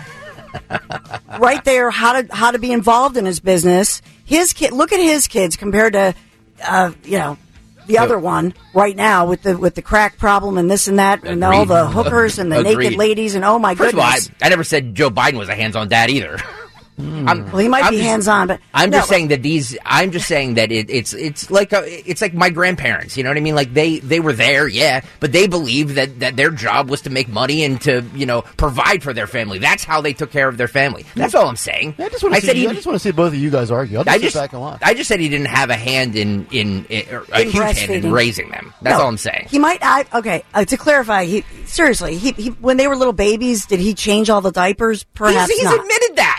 [1.38, 4.03] right there how to how to be involved in his business.
[4.25, 6.14] His kid, look at his kids compared to
[6.64, 7.38] uh, you know.
[7.90, 11.24] The other one right now with the with the crack problem and this and that
[11.24, 12.76] and all the hookers and the Agreed.
[12.85, 14.26] naked ladies and oh my First goodness.
[14.26, 16.38] of all, I, I never said Joe Biden was a hands-on dad either.
[17.00, 19.42] I'm, well, he might I'm be just- hands on, but I'm no, just saying that
[19.42, 19.76] these.
[19.84, 23.16] I'm just saying that it, it's it's like a, it's like my grandparents.
[23.16, 23.54] You know what I mean?
[23.54, 27.10] Like they they were there, yeah, but they believed that that their job was to
[27.10, 29.58] make money and to you know provide for their family.
[29.58, 31.04] That's how they took care of their family.
[31.14, 31.94] That's all I'm saying.
[31.98, 32.54] I just want to see.
[32.54, 32.68] he.
[32.68, 33.98] I just want to see both of you guys argue.
[33.98, 34.80] I'll just I sit just, back and watch.
[34.82, 37.78] I just said he didn't have a hand in in, in or a In huge
[37.78, 38.72] hand in raising them.
[38.82, 39.48] That's No, all I'm saying.
[39.50, 39.78] He might.
[39.82, 43.80] I, okay, uh, to clarify, he seriously, he, he when they were little babies, did
[43.80, 45.04] he change all the diapers?
[45.14, 45.78] Perhaps he's, he's not.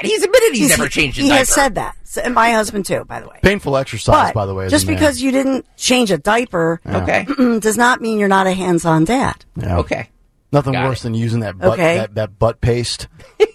[0.04, 0.14] Admitted that.
[0.14, 1.38] He's admitted he's, never changed a He diaper.
[1.40, 1.96] has said that.
[2.04, 3.40] So- and my husband too, by the way.
[3.42, 4.66] Painful exercise, But by the way.
[4.66, 4.96] as just a man.
[4.98, 7.26] because you didn't change a diaper Okay.
[7.60, 9.46] does not mean you're not a hands-on dad.
[9.56, 9.78] Yeah.
[9.80, 10.10] Okay.
[10.54, 11.04] Nothing Got worse it.
[11.04, 11.96] than using that butt, Okay.
[12.00, 13.08] that, that butt paste.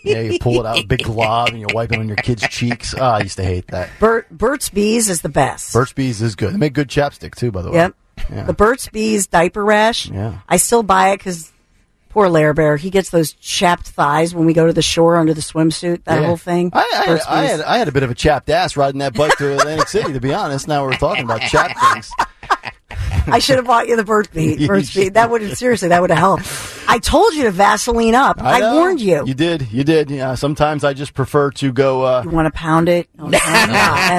[0.02, 2.48] yeah, you pull it out, a big glob, and you wipe it on your kids'
[2.48, 2.94] cheeks.
[2.98, 3.90] Oh, I used to hate that.
[4.00, 5.74] Bert Burt's Bees is the best.
[5.74, 6.54] Burt's Bees is good.
[6.54, 7.76] They make good chapstick too, by the way.
[7.76, 7.94] Yep.
[8.30, 8.42] Yeah.
[8.44, 10.08] The Burt's Bees diaper rash.
[10.08, 10.38] Yeah.
[10.48, 11.52] I still buy it because
[12.16, 15.34] poor Lair Bear, he gets those chapped thighs when we go to the shore under
[15.34, 16.02] the swimsuit.
[16.04, 16.26] That Yeah.
[16.28, 16.70] whole thing.
[16.72, 19.12] I, I, had, I, had, I had a bit of a chapped ass riding that
[19.12, 20.66] bike to Atlantic City, to be honest.
[20.66, 22.10] Now we're talking about chapped things.
[23.28, 24.58] I should have bought you the Burt's Bees.
[24.58, 25.04] You Burt's Bees.
[25.04, 25.14] should.
[25.14, 25.88] That would have seriously.
[25.88, 26.46] That would have helped.
[26.88, 28.40] I told you to Vaseline up.
[28.42, 28.76] I, know.
[28.76, 29.26] warned you.
[29.26, 29.70] You did.
[29.70, 30.10] You did.
[30.10, 30.36] Yeah.
[30.36, 32.02] Sometimes I just prefer to go.
[32.02, 33.34] Uh, You want to pound it, and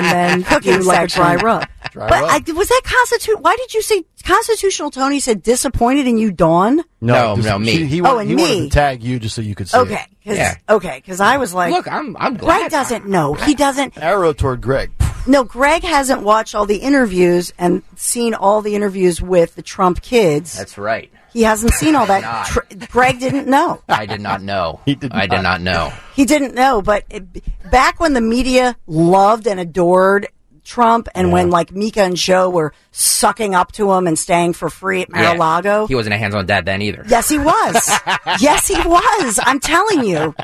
[0.05, 1.65] then cooking like a dry rub.
[1.97, 2.49] Dry but rub.
[2.49, 3.41] I, was that constitu?
[3.41, 4.91] Why did you say constitutional?
[4.91, 6.81] Tony said disappointed in you, Dawn.
[7.01, 7.71] No, just- no, me.
[7.71, 8.69] He, he, Oh, wanted, and he wanted me.
[8.69, 10.27] to tag you just so you could see Okay, it.
[10.29, 10.55] 'cause- Yeah.
[10.69, 12.59] okay, because I was like, Look, I'm I'm glad.
[12.59, 13.33] Greg doesn't know.
[13.33, 13.97] He doesn't.
[13.97, 14.91] Arrow toward Greg.
[15.25, 20.01] No, Greg hasn't watched all the interviews and seen all the interviews with the Trump
[20.01, 20.57] kids.
[20.57, 21.11] That's right.
[21.33, 22.47] He hasn't seen all that.
[22.47, 23.81] Tr- Greg didn't know.
[23.89, 24.79] I did not know.
[24.85, 25.59] He did I did not.
[25.59, 25.93] not know.
[26.15, 27.25] He didn't know, but it,
[27.69, 30.27] back when the media loved and adored
[30.67, 34.69] Trump, and when like Mika and Joe were sucking up to him and staying for
[34.69, 35.21] free at Yeah.
[35.33, 37.03] Mar-a-Lago, He wasn't a hands-on dad then either.
[37.07, 37.89] Yes, he was.
[38.41, 39.39] yes, he was.
[39.41, 40.35] I'm telling you.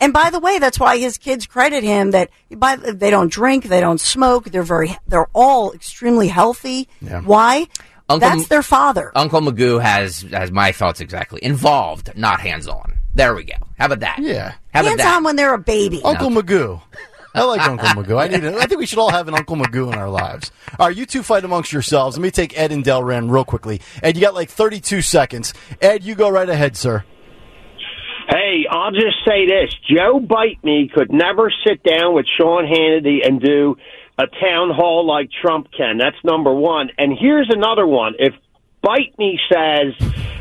[0.00, 3.64] And by the way, that's why his kids credit him that by, they don't drink,
[3.64, 6.88] they don't smoke, they're very, they're all extremely healthy.
[7.00, 7.20] Yeah.
[7.22, 7.66] Why?
[8.08, 9.12] Uncle that's M- their father.
[9.14, 11.40] Uncle Magoo has has my thoughts exactly.
[11.42, 12.94] Involved, not hands-on.
[13.14, 13.54] There we go.
[13.78, 14.18] How about that?
[14.20, 14.52] Yeah.
[14.72, 15.16] How about Hands that?
[15.16, 16.00] on when they're a baby.
[16.04, 16.80] Uncle Magoo.
[17.34, 18.20] I like Uncle Magoo.
[18.20, 18.44] I need.
[18.44, 20.50] A, I think we should all have an Uncle Magoo in our lives.
[20.78, 22.16] All right, you two fight amongst yourselves.
[22.16, 23.80] Let me take Ed and Delran real quickly.
[24.02, 25.54] Ed, you got like 32 seconds.
[25.80, 27.04] Ed, you go right ahead, sir.
[28.28, 33.26] Hey, I'll just say this: Joe Bite Me could never sit down with Sean Hannity
[33.26, 33.76] and do
[34.18, 35.98] a town hall like Trump can.
[35.98, 36.90] That's number one.
[36.98, 38.34] And here's another one: if
[38.82, 39.94] Bite Me says,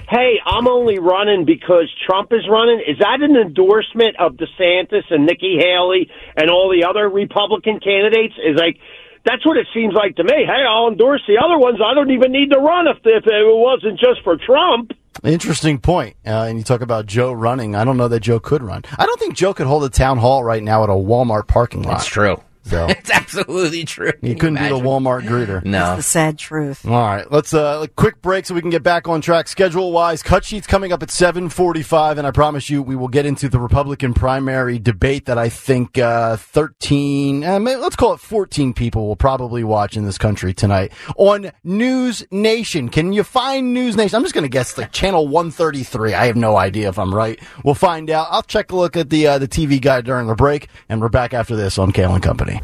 [0.09, 5.25] "Hey, I'm only running because Trump is running," is that an endorsement of DeSantis and
[5.25, 8.35] Nikki Haley and all the other Republican candidates?
[8.43, 8.77] Is like.
[9.25, 10.45] That's what it seems like to me.
[10.45, 11.79] Hey, I'll endorse the other ones.
[11.85, 14.93] I don't even need to run if, if it wasn't just for Trump.
[15.21, 16.15] Interesting point.
[16.25, 17.75] Uh, and you talk about Joe running.
[17.75, 18.83] I don't know that Joe could run.
[18.97, 21.81] I don't think Joe could hold a town hall right now at a Walmart parking
[21.81, 21.97] lot.
[21.97, 22.41] That's true.
[22.67, 24.13] So It's absolutely true.
[24.21, 25.63] he couldn't be the Walmart greeter.
[25.63, 25.95] No.
[25.97, 26.85] The sad truth.
[26.85, 29.91] All right, let's uh a quick break so we can get back on track schedule
[29.91, 30.23] wise.
[30.23, 33.59] Cut sheets coming up at 7:45 and I promise you we will get into the
[33.59, 39.07] Republican primary debate that I think uh 13 uh, maybe, let's call it 14 people
[39.07, 42.89] will probably watch in this country tonight on News Nation.
[42.89, 44.15] Can you find News Nation?
[44.15, 46.13] I'm just going to guess like channel 133.
[46.13, 47.39] I have no idea if I'm right.
[47.63, 48.27] We'll find out.
[48.31, 51.09] I'll check a look at the uh, the TV guide during the break and we're
[51.09, 52.56] back after this on Kale and Company.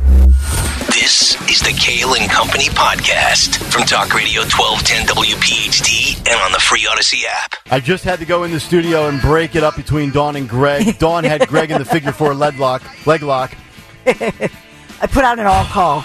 [0.88, 6.60] This is the Kale and Company podcast from Talk Radio 1210 WPHT and on the
[6.60, 7.56] free Odyssey app.
[7.72, 10.48] I just had to go in the studio and break it up between Dawn and
[10.48, 10.98] Greg.
[11.00, 12.84] Dawn had Greg in the figure four leg lock.
[13.06, 13.56] Leg lock.
[14.06, 16.04] I put out an all call.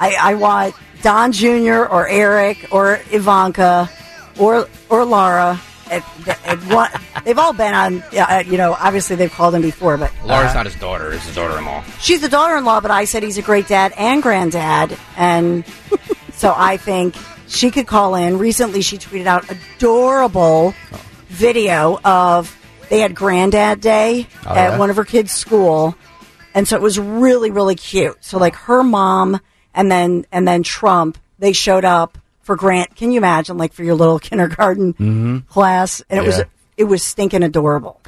[0.00, 1.84] I, I want Don Jr.
[1.84, 3.90] or Eric or Ivanka
[4.38, 5.60] or or Laura.
[5.90, 6.04] At,
[6.44, 6.90] at one,
[7.24, 8.02] they've all been on.
[8.16, 11.34] Uh, you know, obviously they've called him before, but Laura's not his daughter; it's his
[11.34, 11.82] daughter-in-law.
[12.00, 12.80] she's the daughter-in-law.
[12.80, 15.64] But I said he's a great dad and granddad, and
[16.32, 17.14] so I think
[17.46, 18.38] she could call in.
[18.38, 20.74] Recently, she tweeted out adorable
[21.28, 22.54] video of
[22.88, 24.78] they had Granddad Day Oh, at yeah?
[24.78, 25.94] one of her kids' school,
[26.54, 28.16] and so it was really really cute.
[28.24, 29.40] So like her mom
[29.74, 32.96] and then and then Trump, they showed up for Grant.
[32.96, 36.02] Can you imagine like for your little kindergarten class?
[36.08, 36.40] And it was Mm-hmm.
[36.42, 36.54] Yeah.
[36.78, 38.00] It was stinking adorable.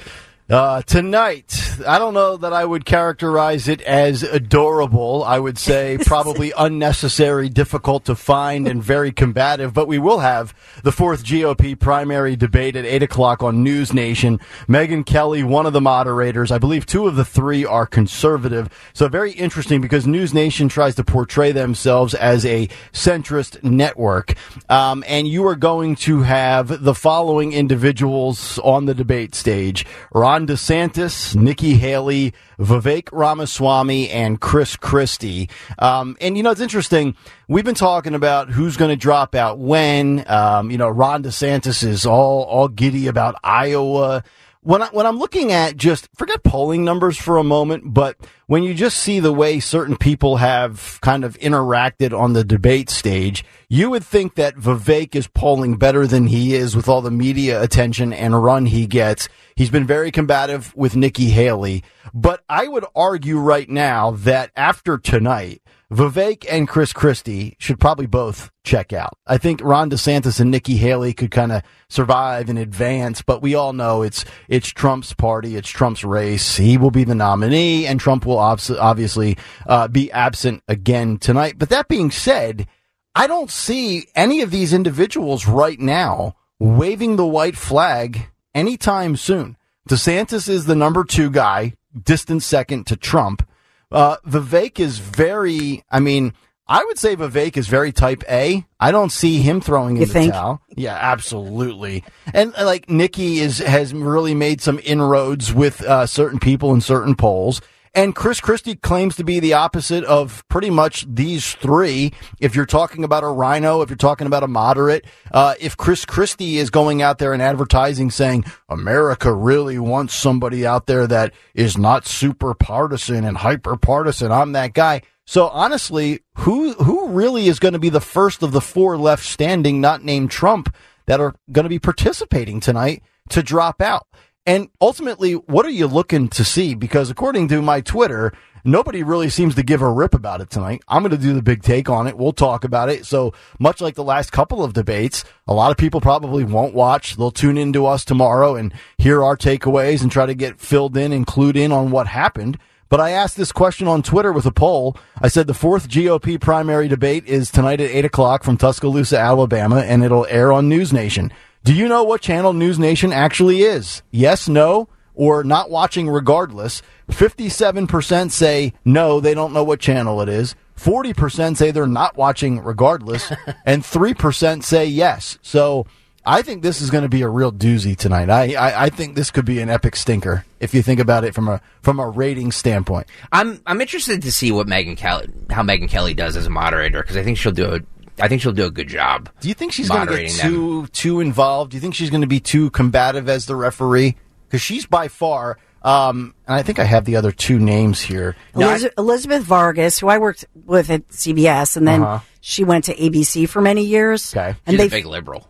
[0.50, 5.22] Uh, tonight, I don't know that I would characterize it as adorable.
[5.22, 9.72] I would say probably unnecessary, difficult to find, and very combative.
[9.72, 14.40] But we will have the fourth GOP primary debate at 8 o'clock on News Nation.
[14.68, 16.50] Megyn Kelly, one of the moderators.
[16.50, 18.68] I believe two of the three are conservative.
[18.92, 24.34] So very interesting because News Nation tries to portray themselves as a centrist network.
[24.68, 29.86] Um, and you are going to have the following individuals on the debate stage.
[30.12, 35.48] Ron DeSantis, Nikki Haley, Vivek Ramaswamy, and Chris Christie.
[35.78, 37.16] Um, and you know, it's interesting.
[37.48, 40.24] We've been talking about who's going to drop out when.
[40.28, 44.22] Um, you know, Ron DeSantis is all, all giddy about Iowa
[44.62, 48.62] when I, when I'm looking at just forget polling numbers for a moment, but when
[48.62, 53.42] you just see the way certain people have kind of interacted on the debate stage,
[53.68, 57.62] you would think that Vivek is polling better than he is with all the media
[57.62, 59.28] attention and run he gets.
[59.56, 64.98] He's been very combative with Nikki Haley, but I would argue right now that after
[64.98, 69.18] tonight, Vivek and Chris Christie should probably both check out.
[69.26, 73.56] I think Ron DeSantis and Nikki Haley could kind of survive and advance, but we
[73.56, 76.56] all know it's it's Trump's party, it's Trump's race.
[76.56, 81.58] He will be the nominee, and Trump will obs- obviously uh, be absent again tonight.
[81.58, 82.68] But that being said,
[83.16, 89.56] I don't see any of these individuals right now waving the white flag anytime soon.
[89.88, 93.44] DeSantis is the number two guy, distant second to Trump.
[93.90, 96.32] Uh, Vivek is very, I mean,
[96.68, 98.64] I would say Vivek is very type A.
[98.78, 100.32] I don't see him throwing in You the think?
[100.32, 100.60] towel.
[100.76, 102.04] Yeah, absolutely.
[102.32, 106.80] And uh, like Nikki is, has really made some inroads with, uh, certain people in
[106.80, 107.60] certain polls.
[107.92, 112.12] And Chris Christie claims to be the opposite of pretty much these three.
[112.38, 116.04] If you're talking about a rhino, if you're talking about a moderate, uh, if Chris
[116.04, 121.34] Christie is going out there and advertising saying America really wants somebody out there that
[121.54, 125.02] is not super partisan and hyper partisan, I'm that guy.
[125.26, 129.24] So honestly, who who really is going to be the first of the four left
[129.24, 130.74] standing, not named Trump?
[131.10, 134.06] that are going to be participating tonight to drop out.
[134.46, 136.74] And ultimately, what are you looking to see?
[136.74, 138.32] Because according to my Twitter,
[138.64, 140.82] nobody really seems to give a rip about it tonight.
[140.88, 142.16] I'm going to do the big take on it.
[142.16, 143.04] We'll talk about it.
[143.04, 147.16] So much like the last couple of debates, a lot of people probably won't watch.
[147.16, 150.96] They'll tune in to us tomorrow and hear our takeaways and try to get filled
[150.96, 152.58] in and clued in on what happened.
[152.88, 154.96] But I asked this question on Twitter with a poll.
[155.20, 159.80] I said the fourth GOP primary debate is tonight at 8 o'clock from Tuscaloosa, Alabama,
[159.80, 161.30] and it'll air on News Nation.
[161.62, 164.02] Do you know what channel News Nation actually is?
[164.10, 166.80] Yes, no, or not watching regardless.
[167.10, 170.54] 57% say no, they don't know what channel it is.
[170.76, 173.30] 40% say they're not watching regardless.
[173.66, 175.38] and 3% say yes.
[175.42, 175.86] So
[176.24, 178.30] I think this is going to be a real doozy tonight.
[178.30, 181.34] I, I, I think this could be an epic stinker if you think about it
[181.34, 183.06] from a from a rating standpoint.
[183.32, 187.00] I'm I'm interested to see what Megyn Kelly how Megyn Kelly does as a moderator
[187.02, 187.80] because I think she'll do a
[188.22, 189.28] I think she'll do a good job.
[189.40, 190.90] Do you think she's going to get too them.
[190.92, 191.72] too involved?
[191.72, 194.16] Do you think she's going to be too combative as the referee?
[194.46, 198.36] Because she's by far, um, and I think I have the other two names here.
[198.54, 202.24] Eliz- Elizabeth Vargas, who I worked with at CBS, and then uh-huh.
[202.40, 204.34] she went to ABC for many years.
[204.34, 205.48] Okay, and she's a big liberal.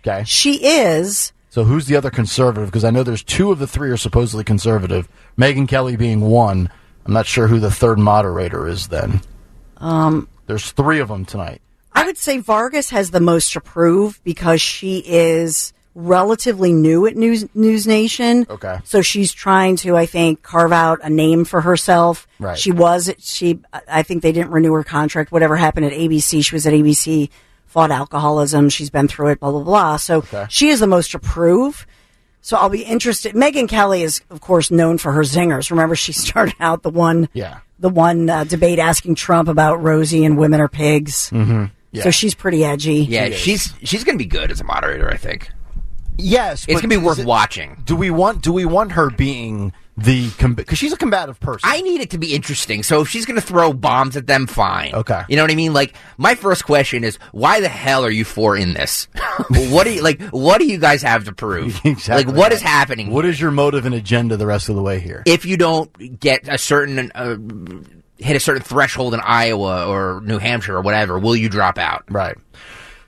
[0.00, 1.32] Okay, she is.
[1.50, 2.68] So who's the other conservative?
[2.68, 5.08] Because I know there's two of the three are supposedly conservative.
[5.36, 6.70] Megyn Kelly being one.
[7.06, 8.88] I'm not sure who the third moderator is.
[8.88, 9.22] Then,
[9.78, 11.62] um, there's three of them tonight.
[11.98, 17.16] I would say Vargas has the most to prove because she is relatively new at
[17.16, 18.46] News News Nation.
[18.48, 18.78] Okay.
[18.84, 22.28] So she's trying to, I think, carve out a name for herself.
[22.38, 22.56] Right.
[22.56, 25.32] She was she I think they didn't renew her contract.
[25.32, 27.30] Whatever happened at ABC, she was at ABC,
[27.66, 29.96] fought alcoholism, she's been through it, blah blah blah.
[29.96, 30.46] So okay.
[30.48, 31.86] she is the most to prove.
[32.40, 33.34] So I'll be interested.
[33.34, 35.70] Megyn Kelly is, of course, known for her zingers.
[35.70, 40.24] Remember, she started out the one, yeah, the one uh, debate asking Trump about Rosie
[40.24, 41.30] and women are pigs.
[41.30, 41.66] Mm-hmm.
[41.90, 42.04] Yeah.
[42.04, 43.04] So she's pretty edgy.
[43.04, 45.08] Yeah, she she's she's going to be good as a moderator.
[45.08, 45.50] I think.
[46.18, 47.80] Yes, it's going to be worth it, watching.
[47.84, 51.68] Do we want Do we want her being the because she's a combative person?
[51.70, 52.82] I need it to be interesting.
[52.82, 54.94] So if she's going to throw bombs at them, fine.
[54.94, 55.72] Okay, you know what I mean.
[55.72, 59.06] Like my first question is, why the hell are you four in this?
[59.48, 60.20] what do you like?
[60.30, 61.80] What do you guys have to prove?
[61.84, 62.24] exactly.
[62.24, 63.10] Like what is happening?
[63.10, 63.32] What here?
[63.32, 65.22] is your motive and agenda the rest of the way here?
[65.24, 67.12] If you don't get a certain.
[67.14, 67.36] Uh,
[68.18, 72.04] hit a certain threshold in Iowa or New Hampshire or whatever, will you drop out?
[72.10, 72.36] Right.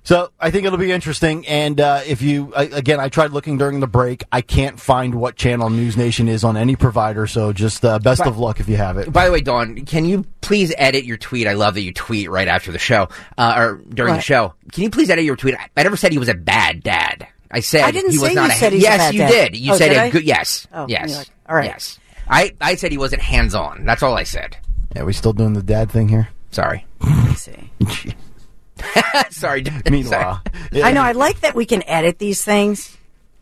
[0.02, 1.46] So I think it'll be interesting.
[1.46, 4.24] And uh, if you, I, again, I tried looking during the break.
[4.32, 7.26] I can't find what channel News Nation is on any provider.
[7.26, 9.12] So just uh, best by, of luck if you have it.
[9.12, 11.46] By the way, Dawn, can you please edit your tweet?
[11.46, 14.18] I love that you tweet right after the show uh, or during what?
[14.18, 14.54] the show.
[14.72, 15.54] Can you please edit your tweet?
[15.76, 17.28] I never said he was a bad dad.
[17.50, 19.14] I said I didn't he was say not you a, said he's yes, a bad
[19.14, 19.30] you dad.
[19.30, 19.60] did.
[19.60, 20.10] You oh, said did a I?
[20.10, 20.66] good yes.
[20.72, 21.16] Oh, yes.
[21.16, 21.66] like, all right.
[21.66, 21.98] Yes.
[22.28, 23.84] I, I said he wasn't hands on.
[23.84, 24.56] That's all I said.
[24.94, 26.28] Yeah, we still doing the dad thing here?
[26.50, 26.84] Sorry.
[27.00, 27.70] Let me see.
[29.30, 29.64] Sorry.
[29.88, 30.86] Meanwhile, yeah.
[30.86, 31.02] I know.
[31.02, 32.96] I like that we can edit these things.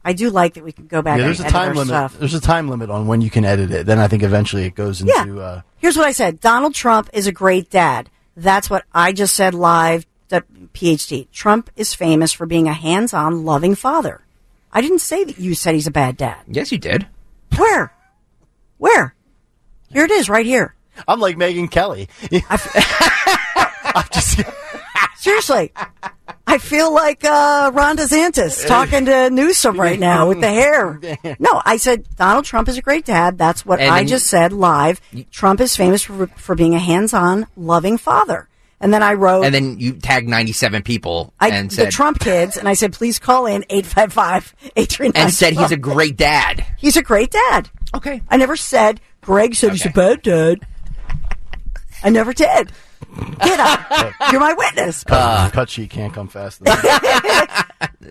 [0.05, 1.19] I do like that we can go back.
[1.19, 1.89] Yeah, there's and a time limit.
[1.89, 2.19] Stuff.
[2.19, 3.87] There's a time limit on when you can edit it.
[3.87, 5.13] Then I think eventually it goes into.
[5.15, 5.43] Yeah.
[5.43, 8.11] Uh, Here's what I said: Donald Trump is a great dad.
[8.37, 10.07] That's what I just said live.
[10.29, 11.31] The PhD.
[11.33, 14.21] Trump is famous for being a hands-on, loving father.
[14.71, 16.39] I didn't say that you said he's a bad dad.
[16.47, 17.07] Yes, you did.
[17.57, 17.93] Where?
[18.77, 19.15] Where?
[19.91, 20.75] Here it is, right here.
[21.07, 22.09] I'm like Megyn Kelly.
[23.95, 24.41] I'm just
[25.17, 25.73] seriously.
[26.47, 31.01] I feel like uh, Ron DeSantis talking to Newsom right now with the hair.
[31.39, 33.39] No, I said Donald Trump is a great dad.
[33.39, 35.01] That's what And I just said live.
[35.31, 38.49] Trump is famous for for being a hands-on, loving father.
[38.81, 42.57] And then I wrote And then you tagged 97 people I, and the Trump kids,
[42.57, 45.13] and I said, please call in 855-839.
[45.17, 46.65] and said he's a great dad.
[46.79, 47.69] he's a great dad.
[47.95, 48.23] Okay.
[48.29, 50.15] I never said Greg said he's a Okay.
[50.15, 50.67] bad dad.
[52.03, 52.73] I never did.
[53.41, 54.13] Get up.
[54.33, 55.05] You're my witness.
[55.05, 56.81] cut, cut sheet can't come fast enough.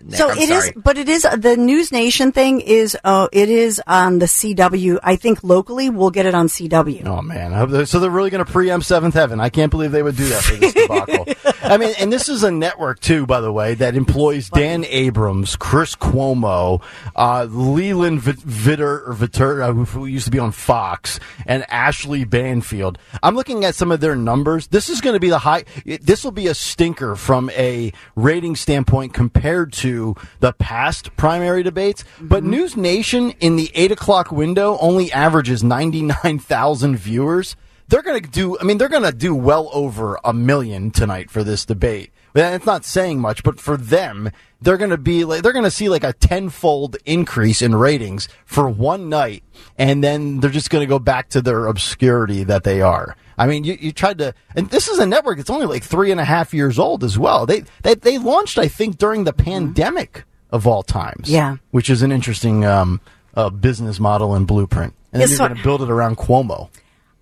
[0.10, 0.74] so I'm it is, sorry.
[0.76, 5.00] but it is the News Nation thing is uh, it is on the CW.
[5.04, 7.06] I think locally we'll get it on CW.
[7.06, 7.54] Oh man!
[7.54, 9.40] I hope they- So they're really going to preempt Seventh Heaven?
[9.40, 11.26] I can't believe they would do that for this debacle.
[11.64, 15.56] I mean, and this is a network too, by the way, that employs Dan Abrams,
[15.58, 16.82] Chris Cuomo,
[17.16, 21.66] uh, Leland Vit- Vitter or Vitter, uh, who, who used to be on Fox, and
[21.70, 22.98] Ashley Banfield.
[23.22, 24.68] I'm looking at some of their numbers.
[24.78, 25.66] This is going to be the high.
[25.86, 32.04] This will be a stinker from a rating standpoint compared to the past primary debates.
[32.22, 32.52] But mm-hmm.
[32.52, 37.56] News Nation in the eight o'clock window only averages 99,000 viewers.
[37.88, 41.32] They're going to do, I mean, they're going to do well over a million tonight
[41.32, 42.12] for this debate.
[42.34, 44.30] Well, It's not saying much, but for them,
[44.62, 48.28] they're going to be like, they're going to see like a tenfold increase in ratings
[48.46, 49.44] for one night.
[49.78, 53.16] And then they're just going to go back to their obscurity that they are.
[53.40, 56.10] I mean, you, you tried to, and this is a network that's only like three
[56.12, 57.46] and a half years old as well.
[57.46, 61.30] They, they, they launched, I think, during the pandemic of all times.
[61.30, 61.58] Yeah.
[61.72, 63.00] which is an interesting um,
[63.36, 64.94] uh, business model and blueprint.
[65.14, 66.70] And then Yes, you're so- going to build it around Cuomo.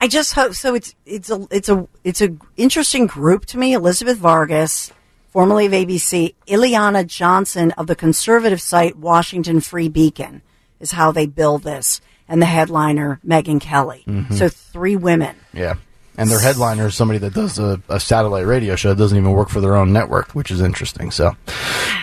[0.01, 0.75] I just hope so.
[0.75, 3.73] It's it's a it's a it's a interesting group to me.
[3.73, 4.91] Elizabeth Vargas,
[5.29, 10.41] formerly of ABC, Eliana Johnson of the conservative site Washington Free Beacon,
[10.79, 14.03] is how they build this, and the headliner Megyn Kelly.
[14.07, 14.35] Mm-hmm.
[14.35, 15.35] So three women.
[15.53, 15.75] Yeah.
[16.17, 19.31] And their headliner is somebody that does a, a satellite radio show that doesn't even
[19.31, 21.11] work for their own network, which is interesting.
[21.11, 21.35] So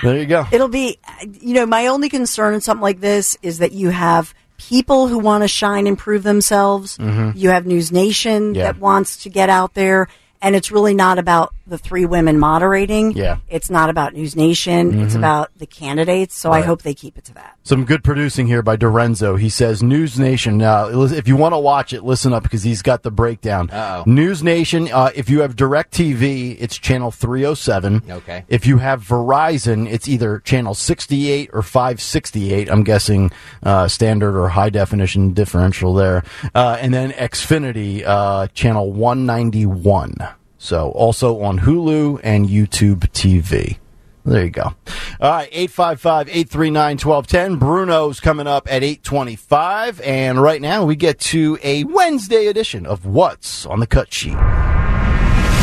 [0.03, 0.47] there you go.
[0.53, 0.99] It'll be,
[1.41, 4.35] you know, my only concern in something like this is that you have
[4.69, 6.99] people who want to shine and prove themselves.
[6.99, 8.55] You have News Nation Mm-hmm.
[8.57, 8.65] Yeah.
[8.73, 10.09] that wants to get out there.
[10.43, 13.13] And it's really not about the three women moderating.
[13.13, 13.37] Yeah.
[13.37, 13.45] Mm-hmm.
[13.49, 15.01] It's not about News Nation.
[15.01, 16.37] It's about the candidates.
[16.37, 17.57] So I hope they keep it to that.
[17.63, 19.39] Some good producing here by Dorenzo.
[19.39, 20.59] He says, News Nation.
[20.59, 23.71] Now, if you want to watch it, listen up because he's got the breakdown.
[23.71, 24.03] Uh-oh.
[24.05, 28.03] News Nation, uh, if you have Direct TV, it's channel 307.
[28.11, 28.45] Okay.
[28.49, 32.69] If you have Verizon, it's either channel 68 or 568.
[32.69, 33.31] I'm guessing
[33.63, 36.25] uh, standard or high definition differential there.
[36.53, 40.32] Uh, and then Xfinity, uh, channel 191.
[40.63, 43.79] So also on Hulu and YouTube TV.
[44.25, 44.75] There you go.
[45.21, 47.59] All right, 855-839-1210.
[47.59, 50.01] Bruno's coming up at 825.
[50.03, 54.37] And right now we get to a Wednesday edition of What's on the Cut Sheet.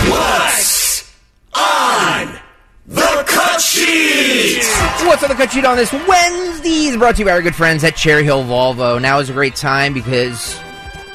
[0.09, 1.09] What's
[1.55, 2.37] on
[2.85, 4.65] the cut sheet?
[5.07, 6.87] What's on the cut sheet on this Wednesday?
[6.87, 9.01] is Brought to you by our good friends at Cherry Hill Volvo.
[9.01, 10.59] Now is a great time because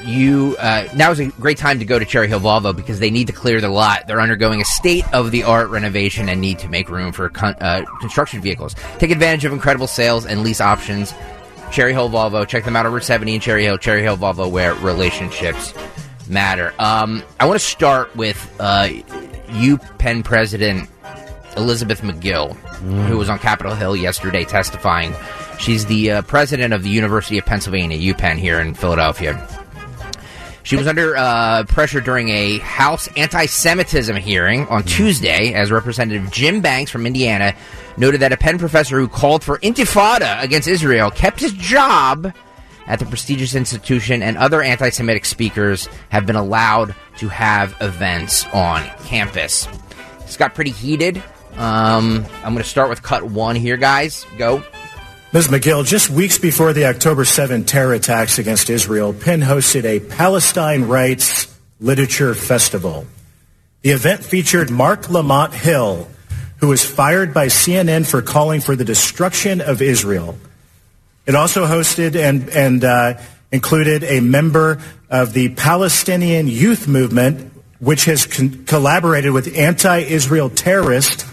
[0.06, 0.56] you.
[0.58, 3.26] Uh, now is a great time to go to Cherry Hill Volvo because they need
[3.26, 4.06] to clear the lot.
[4.06, 7.56] They're undergoing a state of the art renovation and need to make room for con-
[7.60, 8.74] uh, construction vehicles.
[8.98, 11.14] Take advantage of incredible sales and lease options.
[11.70, 12.46] Cherry Hill Volvo.
[12.46, 13.78] Check them out over 70 in Cherry Hill.
[13.78, 15.74] Cherry Hill Volvo, where relationships
[16.28, 16.72] matter.
[16.78, 18.88] Um, I want to start with uh,
[19.98, 20.88] Penn president
[21.56, 22.54] Elizabeth Magill,
[23.06, 25.14] who was on Capitol Hill yesterday testifying.
[25.58, 29.34] She's the uh, president of the University of Pennsylvania, UPenn, here in Philadelphia.
[30.64, 36.30] She was under uh, pressure during a House anti Semitism hearing on Tuesday as Representative
[36.30, 37.54] Jim Banks from Indiana
[37.98, 42.32] noted that a Penn professor who called for intifada against Israel kept his job
[42.86, 48.46] at the prestigious institution, and other anti Semitic speakers have been allowed to have events
[48.46, 49.68] on campus.
[50.20, 51.22] It's got pretty heated.
[51.56, 54.26] Um, I'm going to start with cut one here, guys.
[54.38, 54.62] Go.
[55.34, 55.48] Ms.
[55.48, 60.84] Magill, just weeks before the October 7 terror attacks against Israel, Penn hosted a Palestine
[60.84, 63.04] Rights Literature Festival.
[63.82, 66.06] The event featured Marc Lamont Hill,
[66.58, 70.38] who was fired by CNN for calling for the destruction of Israel.
[71.26, 73.20] It also hosted and, and uh,
[73.50, 74.80] included a member
[75.10, 81.28] of the Palestinian Youth Movement, which has con- collaborated with anti-Israel terrorists,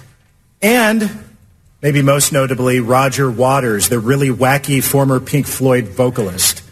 [0.59, 1.30] and
[1.81, 6.63] maybe most notably Roger Waters, the really wacky former Pink Floyd vocalist.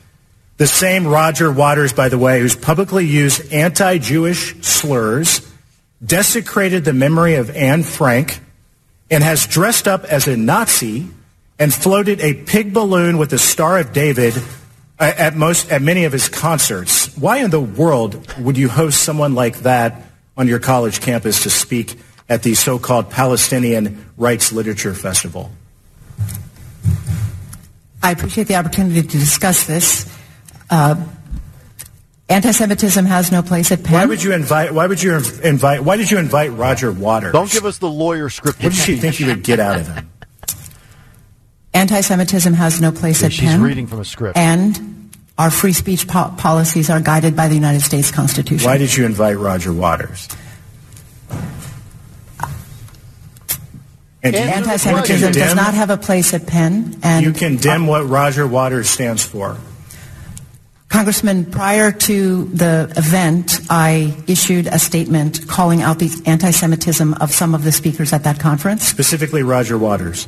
[0.58, 5.50] The same Roger Waters, by the way, who's publicly used anti-Jewish slurs,
[6.04, 8.40] desecrated the memory of Anne Frank,
[9.10, 11.08] and has dressed up as a Nazi
[11.58, 14.38] and floated a pig balloon with the Star of David
[15.00, 17.18] uh, at most at many of his concerts.
[17.18, 20.04] Why in the world would you host someone like that
[20.38, 21.98] on your college campus to speak
[22.30, 25.52] at the so-called Palestinian Rights Literature Festival?
[28.02, 30.10] I appreciate the opportunity to discuss this.
[30.70, 30.96] Uh,
[32.30, 33.96] anti-Semitism has no place at Penn.
[33.96, 34.74] Why would you invite?
[34.74, 35.84] Why would you invite?
[35.84, 37.34] Why did you invite Roger Waters?
[37.34, 38.64] Don't give us the lawyer script.
[38.64, 40.10] What did she think you would get out of him?
[41.74, 43.62] Anti-Semitism has no place at she's Penn.
[43.62, 44.38] reading from a script.
[44.38, 48.66] And our free speech po- policies are guided by the United States Constitution.
[48.66, 50.28] Why did you invite Roger Waters?
[54.22, 57.00] And Anti-Semitism does not have a place at Penn.
[57.04, 59.58] And You condemn what Roger Waters stands for.
[60.90, 67.54] Congressman, prior to the event, I issued a statement calling out the anti-Semitism of some
[67.54, 68.88] of the speakers at that conference.
[68.88, 70.28] Specifically, Roger Waters.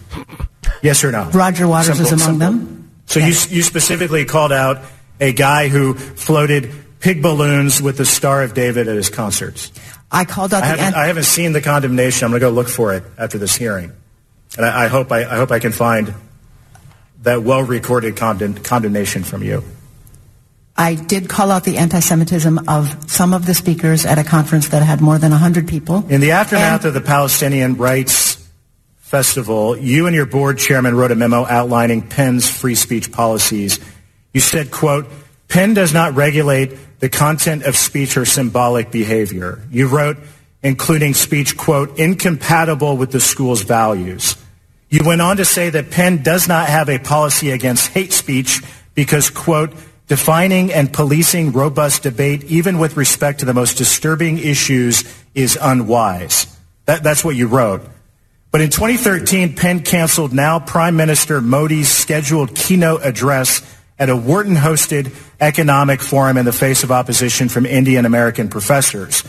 [0.84, 1.30] Yes or no?
[1.32, 2.60] Roger Waters Simple, is among simple.
[2.60, 2.92] them.
[3.08, 4.84] So you, you specifically called out
[5.20, 9.72] a guy who floated pig balloons with the Star of David at his concerts.
[10.12, 12.26] I called out I the haven't, I haven't seen the condemnation.
[12.26, 13.93] I'm going to go look for it after this hearing.
[14.57, 16.14] And I, I, hope, I, I hope I can find
[17.22, 19.64] that well-recorded condemn, condemnation from you.
[20.76, 24.82] I did call out the anti-Semitism of some of the speakers at a conference that
[24.82, 26.05] had more than 100 people.
[26.09, 28.38] In the aftermath And- of the Palestinian Rights
[28.97, 33.80] Festival, you and your board chairman wrote a memo outlining Penn's free speech policies.
[34.34, 35.07] You said, quote,
[35.49, 36.72] Penn does not regulate
[37.02, 39.62] the content of speech or symbolic behavior.
[39.70, 40.18] You wrote,
[40.64, 44.38] including speech, quote, incompatible with the school's values.
[44.89, 48.62] You went on to say that Penn does not have a policy against hate speech
[48.93, 49.74] because, quote,
[50.08, 56.56] defining and policing robust debate, even with respect to the most disturbing issues, is unwise.
[56.86, 57.82] That, that's what you wrote.
[58.52, 63.62] But in 2013, Penn canceled now Prime Minister Modi's scheduled keynote address
[64.02, 69.24] at a Wharton hosted economic forum in the face of opposition from Indian American professors.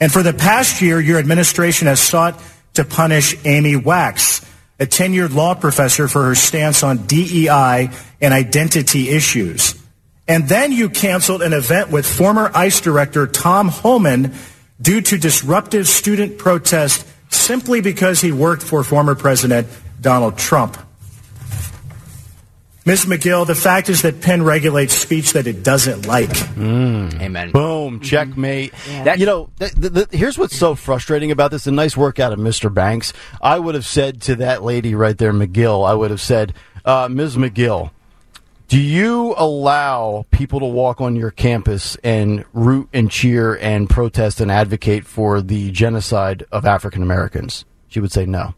[0.00, 2.38] And for the past year, your administration has sought
[2.74, 4.44] to punish Amy Wax,
[4.78, 7.88] a tenured law professor, for her stance on DEI
[8.20, 9.82] and identity issues.
[10.28, 14.34] And then you canceled an event with former ICE director Tom Homan
[14.78, 19.68] due to disruptive student protest simply because he worked for former President
[20.02, 20.76] Donald Trump.
[22.86, 23.04] Ms.
[23.04, 26.30] Magill, the fact is that Penn regulates speech that it doesn't like.
[26.56, 27.50] Amen.
[27.50, 28.72] Boom, checkmate.
[29.04, 31.66] That- you know, th- th- th- here's what's so frustrating about this.
[31.66, 32.72] A nice work out of Mr.
[32.72, 33.12] Banks.
[33.42, 36.54] I would have said to that lady right there, Magill, I would have said,
[36.86, 37.36] uh, Ms.
[37.36, 37.90] Magill,
[38.68, 44.40] do you allow people to walk on your campus and root and cheer and protest
[44.40, 47.66] and advocate for the genocide of African Americans?
[47.88, 48.54] She would say no.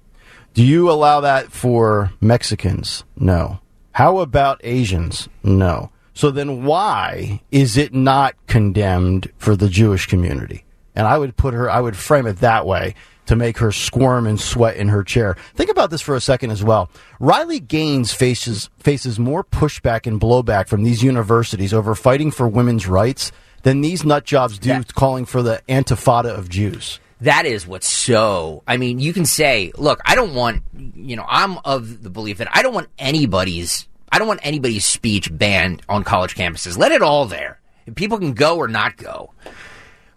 [0.54, 3.02] Do you allow that for Mexicans?
[3.16, 3.58] No.
[3.92, 5.28] How about Asians?
[5.42, 5.90] No.
[6.14, 10.64] So then why is it not condemned for the Jewish community?
[10.94, 12.94] And I would put her, I would frame it that way
[13.26, 15.36] to make her squirm and sweat in her chair.
[15.54, 16.90] Think about this for a second as well.
[17.20, 22.86] Riley Gaines faces, faces more pushback and blowback from these universities over fighting for women's
[22.88, 23.30] rights
[23.62, 24.82] than these nut jobs do Yeah.
[24.94, 26.98] calling for the intifada of Jews.
[27.22, 28.62] That is what's so.
[28.66, 30.62] I mean, you can say, look, I don't want,
[30.94, 34.86] you know, I'm of the belief that I don't want anybody's, I don't want anybody's
[34.86, 36.78] speech banned on college campuses.
[36.78, 37.60] Let it all there.
[37.94, 39.32] People can go or not go.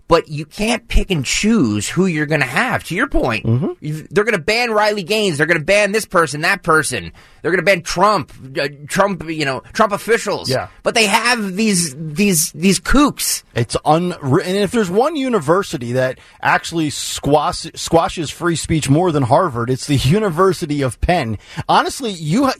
[0.07, 2.83] But you can't pick and choose who you're going to have.
[2.85, 3.71] To your point, mm-hmm.
[3.79, 5.37] you've- they're going to ban Riley Gaines.
[5.37, 7.13] They're going to ban this person, that person.
[7.43, 10.49] They're going to ban Trump, uh, Trump, you know, Trump officials.
[10.49, 10.69] Yeah.
[10.81, 13.43] But they have these these these kooks.
[13.53, 14.55] It's unwritten.
[14.55, 19.87] And if there's one university that actually squash, squashes free speech more than Harvard, it's
[19.87, 21.37] the University of Penn.
[21.67, 22.55] Honestly, you ha-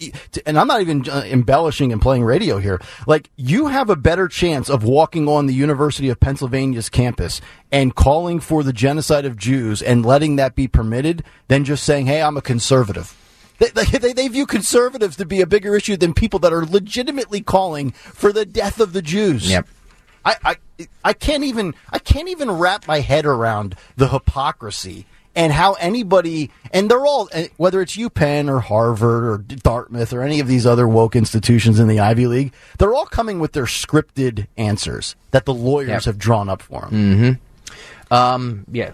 [0.46, 2.82] and I'm not even uh, embellishing and playing radio here.
[3.08, 7.40] Like you have a better chance of walking on the University of Pennsylvania's campus
[7.72, 12.08] and calling for the genocide of Jews and letting that be permitted than just saying,
[12.08, 13.16] "Hey, I'm a conservative."
[13.64, 16.66] They, they, they, they view conservatives to be a bigger issue than people that are
[16.66, 19.50] legitimately calling for the death of the Jews.
[19.50, 19.68] Yep.
[20.26, 25.06] I, I I can't even I can't even wrap my head around the hypocrisy
[25.36, 30.22] and how anybody and they're all eh, whether it's UPenn or Harvard or Dartmouth or
[30.22, 33.66] any of these other woke institutions in the Ivy League, they're all coming with their
[33.66, 36.04] scripted answers that the lawyers Yep.
[36.06, 37.40] have drawn up for them.
[38.12, 38.92] Um, yeah.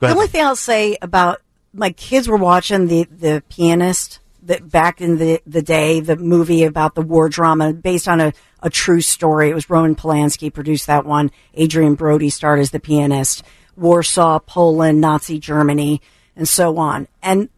[0.00, 1.40] The only thing I'll say about
[1.72, 6.64] my kids were watching the the pianist that back in the the day, the movie
[6.64, 9.50] about the war drama based on a, a true story.
[9.50, 11.30] It was Roman Polanski produced that one.
[11.58, 13.42] Adrien Brody starred as the pianist.
[13.76, 16.02] Warsaw, Poland, Nazi Germany,
[16.36, 17.08] and so on.
[17.22, 17.48] And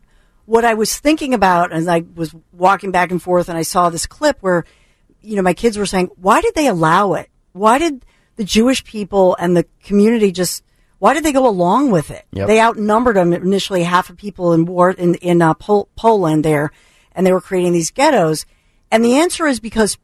[0.47, 3.91] what I was thinking about as I was walking back and forth and I saw
[3.91, 4.65] this clip where,
[5.23, 7.31] you know, my kids were saying, why did they allow it?
[7.53, 8.05] Why did
[8.37, 10.63] the Jewish people and the community just,
[10.99, 12.25] why did they go along with it?
[12.33, 12.47] Yep.
[12.47, 16.71] They outnumbered them initially half of people in war in, in uh, Pol- Poland there
[17.15, 18.47] and they were creating these ghettos.
[18.91, 19.99] And the answer is because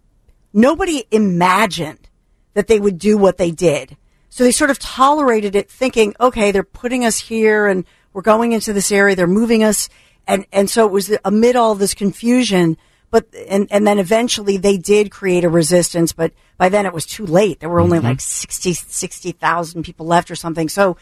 [0.53, 2.09] nobody imagined
[2.55, 3.97] that they would do what they did.
[4.29, 8.53] So they sort of tolerated it thinking, okay, they're putting us here and we're going
[8.53, 9.89] into this area, they're moving us.
[10.27, 12.77] And, and so it was amid all this confusion,
[13.11, 17.07] but, and, and then eventually they did create a resistance, but by then it was
[17.07, 17.59] too late.
[17.59, 20.69] There were only like 60, 60,000 people left or something.
[20.69, 20.99] So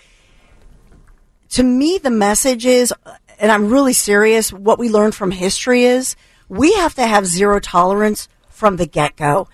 [1.51, 2.95] to me, the message is,
[3.41, 6.15] and I'm really serious, what we learned from history is
[6.49, 9.49] we have to have zero tolerance from the get go.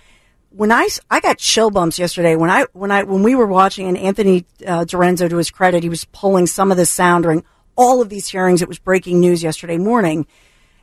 [0.51, 3.89] When I, I got chill bumps yesterday when I, when I, when we were watching
[3.89, 7.45] and Anthony uh, Dorenzo, to his credit, he was pulling some of this sound during
[7.77, 8.61] all of these hearings.
[8.61, 10.27] It was breaking news yesterday morning.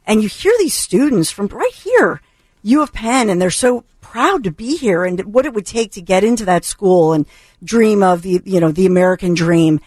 [0.03, 2.21] And you hear these students from right here,
[2.63, 5.93] U of Penn, and they're so proud to be here and what it would take
[5.93, 7.25] to get into that school and
[7.63, 9.79] dream of the, you know, the American dream.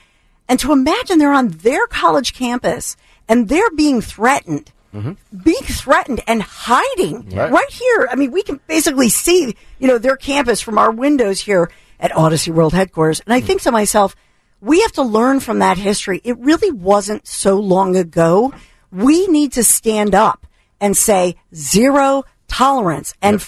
[0.48, 2.96] And to imagine they're on their college campus
[3.28, 5.12] and they're being threatened, mm-hmm.
[5.42, 7.52] being threatened and hiding Right.
[7.52, 7.70] right.
[7.70, 8.08] here.
[8.10, 11.70] I mean, we can basically see, you know, their campus from our windows here
[12.00, 13.20] at Audacy World headquarters.
[13.20, 13.46] And I mm-hmm.
[13.46, 14.16] think to myself,
[14.62, 16.22] we have to learn from that history.
[16.24, 18.54] It really wasn't so long ago.
[18.90, 20.46] We need to stand up
[20.80, 23.12] and say zero tolerance.
[23.20, 23.44] And,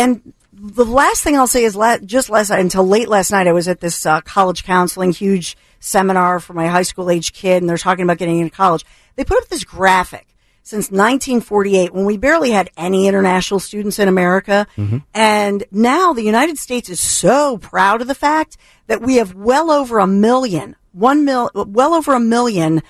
[0.00, 3.46] and the last thing I'll say is la- just last night, until late last night,
[3.46, 7.62] I was at this uh, college counseling huge seminar for my high school age kid,
[7.62, 8.84] and they're talking about getting into college.
[9.16, 10.26] They put up this graphic
[10.62, 14.66] since 1948 when we barely had any international students in America.
[15.14, 19.70] And now the United States is so proud of the fact that we have well
[19.70, 22.82] over a million, one mil, well over a million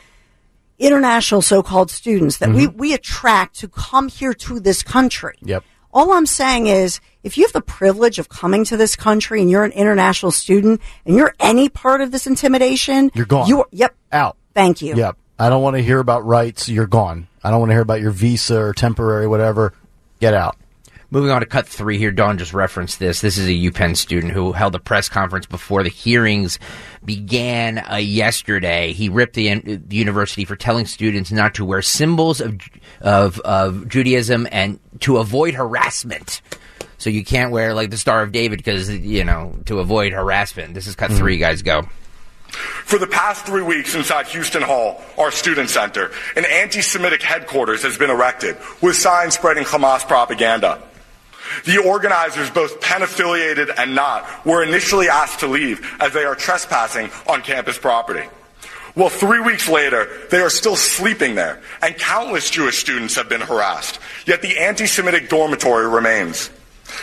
[0.78, 5.34] international so-called students that we, we attract to come here to this country.
[5.42, 5.62] Yep.
[5.93, 9.51] All I'm saying is, if you have the privilege of coming to this country and
[9.51, 13.49] you're an international student and you're any part of this intimidation, You're gone.
[13.49, 13.95] You're, yep.
[14.12, 14.36] Out.
[14.55, 14.95] Thank you.
[14.95, 15.16] Yep.
[15.38, 16.68] I don't want to hear about rights.
[16.68, 17.26] You're gone.
[17.43, 19.72] I don't want to hear about your visa or temporary whatever.
[20.20, 20.57] Get out.
[21.12, 23.20] Moving on to cut three here, Don just referenced this.
[23.20, 26.61] This is a UPenn student who held a press conference before the hearings
[27.04, 28.92] began uh, yesterday.
[28.92, 32.61] He ripped the, the university for telling students not to wear symbols of,
[33.00, 36.42] of of Judaism and to avoid harassment.
[36.98, 40.74] So you can't wear like the Star of David because you know to avoid harassment.
[40.74, 41.62] This is cut three, guys.
[41.62, 41.88] Go.
[42.50, 47.82] For the past three weeks inside Houston Hall, our student center, an anti Semitic headquarters
[47.82, 50.82] has been erected with signs spreading Hamas propaganda.
[51.64, 56.34] The organizers, both Penn affiliated and not, were initially asked to leave as they are
[56.34, 58.28] trespassing on campus property.
[58.96, 63.40] Well, three weeks later, they are still sleeping there, and countless Jewish students have been
[63.40, 66.51] harassed, yet the anti Semitic dormitory remains.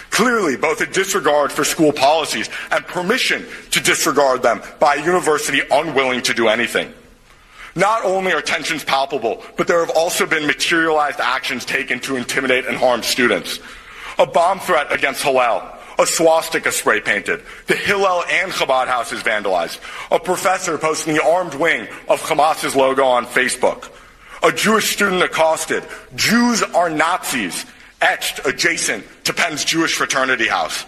[0.09, 5.61] Clearly, both a disregard for school policies and permission to disregard them by a university
[5.71, 6.93] unwilling to do anything.
[7.75, 12.65] Not only are tensions palpable, but there have also been materialized actions taken to intimidate
[12.65, 13.59] and harm students.
[14.19, 15.63] A bomb threat against Hillel,
[15.99, 19.79] a swastika spray painted, the Hillel and Chabad houses vandalized,
[20.11, 23.89] a professor posting the armed wing of Hamas's logo on Facebook,
[24.43, 25.83] a Jewish student accosted,
[26.15, 27.65] Jews are Nazis,
[28.01, 30.83] etched adjacent to Penn's Jewish fraternity house.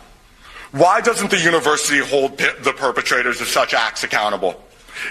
[0.72, 4.62] Why doesn't the university hold the perpetrators of such acts accountable?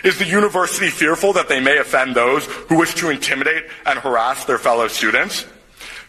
[0.04, 4.44] Is the university fearful that they may offend those who wish to intimidate and harass
[4.44, 5.46] their fellow students?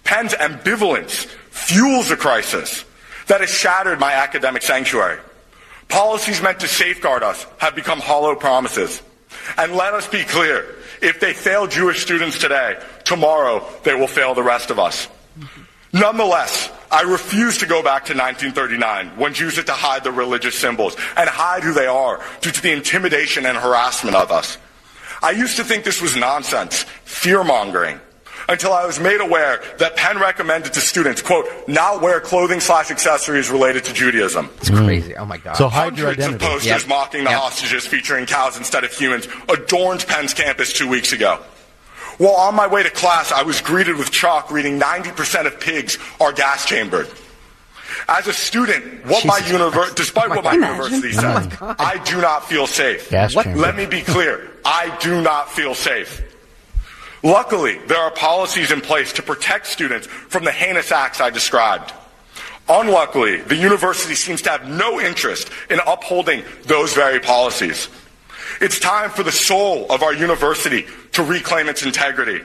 [0.03, 2.86] Penn's ambivalence fuels a crisis
[3.28, 5.20] that has shattered my academic sanctuary.
[5.88, 9.01] Policies meant to safeguard us have become hollow promises.
[9.57, 14.34] And let us be clear, if they fail Jewish students today, tomorrow they will fail
[14.34, 15.07] the rest of us.
[15.91, 20.57] Nonetheless, I refuse to go back to 1939 when Jews had to hide their religious
[20.57, 24.57] symbols and hide who they are due to the intimidation and harassment of us.
[25.22, 27.99] I used to think this was nonsense, fear mongering,
[28.47, 32.89] until I was made aware that Penn recommended to students, quote, not wear clothing slash
[32.91, 34.49] accessories related to Judaism.
[34.57, 35.15] It's crazy.
[35.15, 35.57] Oh my god.
[35.57, 36.87] So hide your Hundreds of posters Yep.
[36.87, 37.39] mocking the Yep.
[37.39, 41.39] hostages featuring cows instead of humans adorned Penn's campus two weeks ago.
[42.17, 45.97] While on my way to class, I was greeted with chalk reading 90% of pigs
[46.19, 47.07] are gas chambered.
[48.07, 50.75] As a student, what my univer- despite oh, what my Imagine.
[50.75, 53.09] university says, oh, I do not feel safe.
[53.09, 53.59] Gas What- chamber.
[53.61, 54.49] Let me be clear.
[54.65, 56.21] I do not feel safe.
[57.24, 61.93] Luckily, there are policies in place to protect students from the heinous acts I described.
[62.70, 67.89] Unluckily, the university seems to have no interest in upholding those very policies.
[68.61, 72.43] It's time for the soul of our university to reclaim its integrity.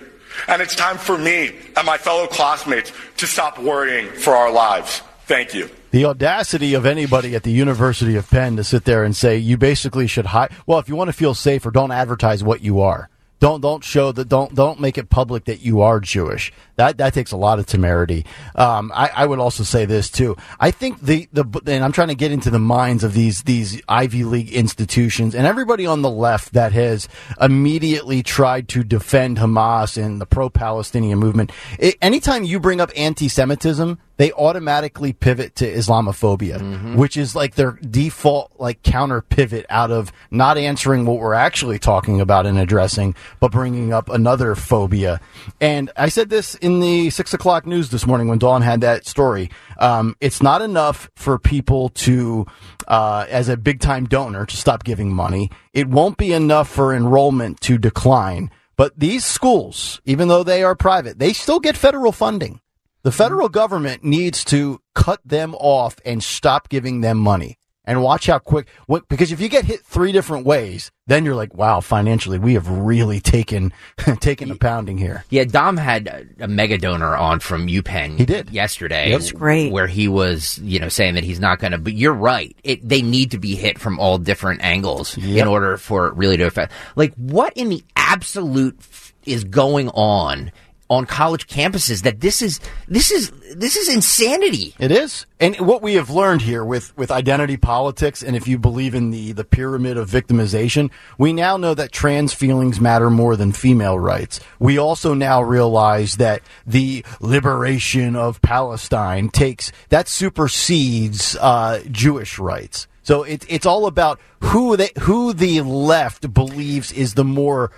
[0.48, 5.02] And it's time for me and my fellow classmates to stop worrying for our lives.
[5.26, 5.70] Thank you.
[5.90, 9.56] The audacity of anybody at the University of Penn to sit there and say you
[9.56, 10.50] basically should hide.
[10.66, 13.08] Well, if you want to feel safer, don't advertise what you are.
[13.44, 14.30] Don't don't show that.
[14.30, 16.50] Don't don't make it public that you are Jewish.
[16.76, 18.24] That that takes a lot of temerity.
[18.54, 20.34] Um, I, I would also say this too.
[20.60, 23.82] I think the the and I'm trying to get into the minds of these these
[23.86, 27.06] Ivy League institutions and everybody on the left that has
[27.38, 31.52] immediately tried to defend Hamas and the pro-Palestinian movement.
[31.78, 37.72] It, anytime you bring up anti-Semitism, they automatically pivot to Islamophobia, which is like their
[37.72, 43.14] default like counter pivot out of not answering what we're actually talking about and addressing,
[43.40, 45.20] but bringing up another phobia.
[45.60, 49.06] And I said this in the six o'clock news this morning when Dawn had that
[49.06, 49.50] story.
[49.78, 52.46] Um, it's not enough for people to,
[52.86, 55.50] uh, as a big time donor, to stop giving money.
[55.72, 58.50] It won't be enough for enrollment to decline.
[58.76, 62.60] But these schools, even though they are private, they still get federal funding.
[63.04, 67.58] The federal government needs to cut them off and stop giving them money.
[67.86, 71.34] And watch how quick, what, because if you get hit three different ways, then you're
[71.34, 73.74] like, wow, financially, we have really taken,
[74.20, 75.22] taken a pounding here.
[75.28, 78.16] Yeah, Dom had a, a mega donor on from UPenn.
[78.16, 78.48] He did.
[78.48, 79.10] yesterday.
[79.10, 79.20] Yep.
[79.20, 79.70] That's great.
[79.70, 81.78] Where he was, you know, saying that he's not going to.
[81.78, 82.56] But you're right.
[82.64, 86.38] It, they need to be hit from all different angles in order for it really
[86.38, 86.72] to affect.
[86.96, 90.52] Like, what in the absolute f- is going on?
[90.94, 94.74] On college campuses that this is this is this is insanity.
[94.78, 95.26] It is.
[95.40, 99.10] And what we have learned here with, with identity politics, and if you believe in
[99.10, 103.98] the, the pyramid of victimization, we now know that trans feelings matter more than female
[103.98, 104.40] rights.
[104.58, 112.86] We also now realize that the liberation of Palestine takes, that supersedes uh, Jewish rights.
[113.02, 117.70] So it's it's all about who they, who the left believes is the more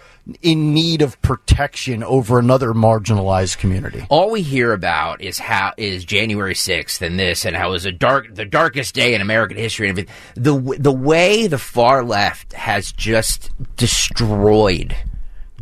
[0.42, 4.04] in need of protection over another marginalized community.
[4.08, 7.86] All we hear about is how is January sixth and this and how it was
[7.86, 10.14] a dark the darkest day in American history and everything.
[10.34, 14.96] The the way the far left has just destroyed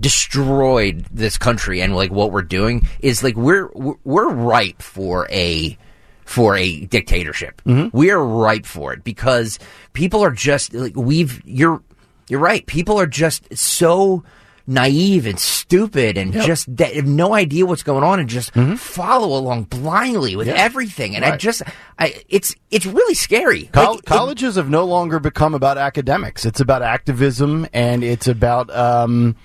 [0.01, 3.69] destroyed this country and like what we're doing is like we're
[4.05, 5.77] we're ripe for a
[6.25, 7.61] for a dictatorship.
[7.67, 7.97] Mm-hmm.
[7.97, 9.59] We are ripe for it because
[9.93, 11.83] people are just like we've you're
[12.29, 12.65] you're right.
[12.67, 14.25] People are just so
[14.67, 19.37] naive and stupid and just they have no idea what's going on and just follow
[19.39, 20.55] along blindly with Yeah.
[20.55, 21.15] everything.
[21.17, 21.63] And I just
[21.99, 23.65] I it's it's really scary.
[23.73, 26.45] Col- Like, it- colleges have no longer become about academics.
[26.47, 29.37] It's about activism, and it's about um,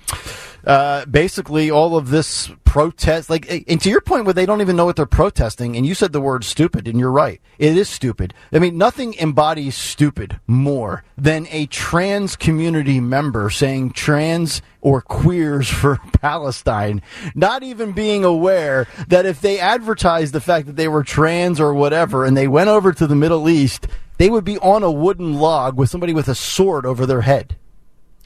[0.66, 3.28] uh, basically all of this protest.
[3.28, 5.84] Like, eh, and to your point, where they don't even know what they're protesting, and
[5.84, 7.40] you said the word stupid, and you're right.
[7.58, 8.32] It is stupid.
[8.52, 15.68] I mean, nothing embodies stupid more than a trans community member saying trans or queers
[15.80, 17.02] for Palestine,
[17.34, 21.74] not even being aware that if they advertised the fact that they were trans or
[21.74, 23.88] whatever, and they went over to the Middle East,
[24.18, 27.56] they would be on a wooden log with somebody with a sword over their head.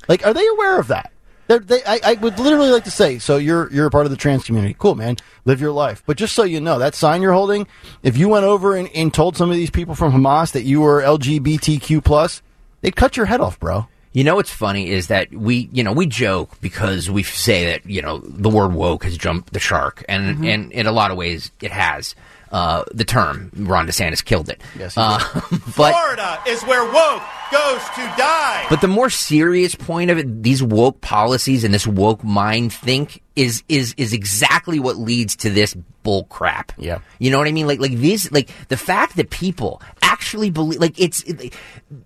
[0.08, 1.12] Like, are they aware of that?
[1.46, 4.10] They're, they, I, I would literally like to say, so you're you're a part of
[4.10, 4.74] the trans community.
[4.78, 5.16] Cool, man.
[5.44, 6.02] Live your life.
[6.06, 7.66] But just so you know, that sign you're holding,
[8.02, 10.80] if you went over and, and told some of these people from Hamas that you
[10.80, 12.40] were LGBTQ plus,
[12.80, 13.86] they'd cut your head off, bro.
[14.12, 17.84] You know what's funny is that we, you know, we joke because we say that
[17.84, 20.44] you know the word woke has jumped the shark, and Mm-hmm.
[20.44, 22.14] and in a lot of ways it has.
[22.50, 24.60] Uh, the term Ron DeSantis killed it.
[24.78, 25.18] Yes, uh,
[25.76, 28.66] but Florida is where woke goes to die.
[28.70, 33.22] but the more serious point of it, these woke policies and this woke mind think
[33.36, 36.70] is is is exactly what leads to this bull crap.
[36.78, 37.00] Yeah.
[37.18, 37.66] you know what I mean.
[37.66, 41.52] Like like these like the fact that people actually believe like it's it,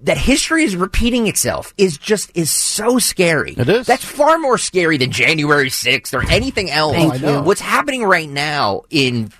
[0.02, 3.52] that history is repeating itself is just is so scary.
[3.58, 3.86] It is.
[3.86, 6.94] That's far more scary than January sixth or anything else.
[6.94, 7.38] Thank I know.
[7.38, 7.42] you.
[7.42, 9.30] What's happening right now in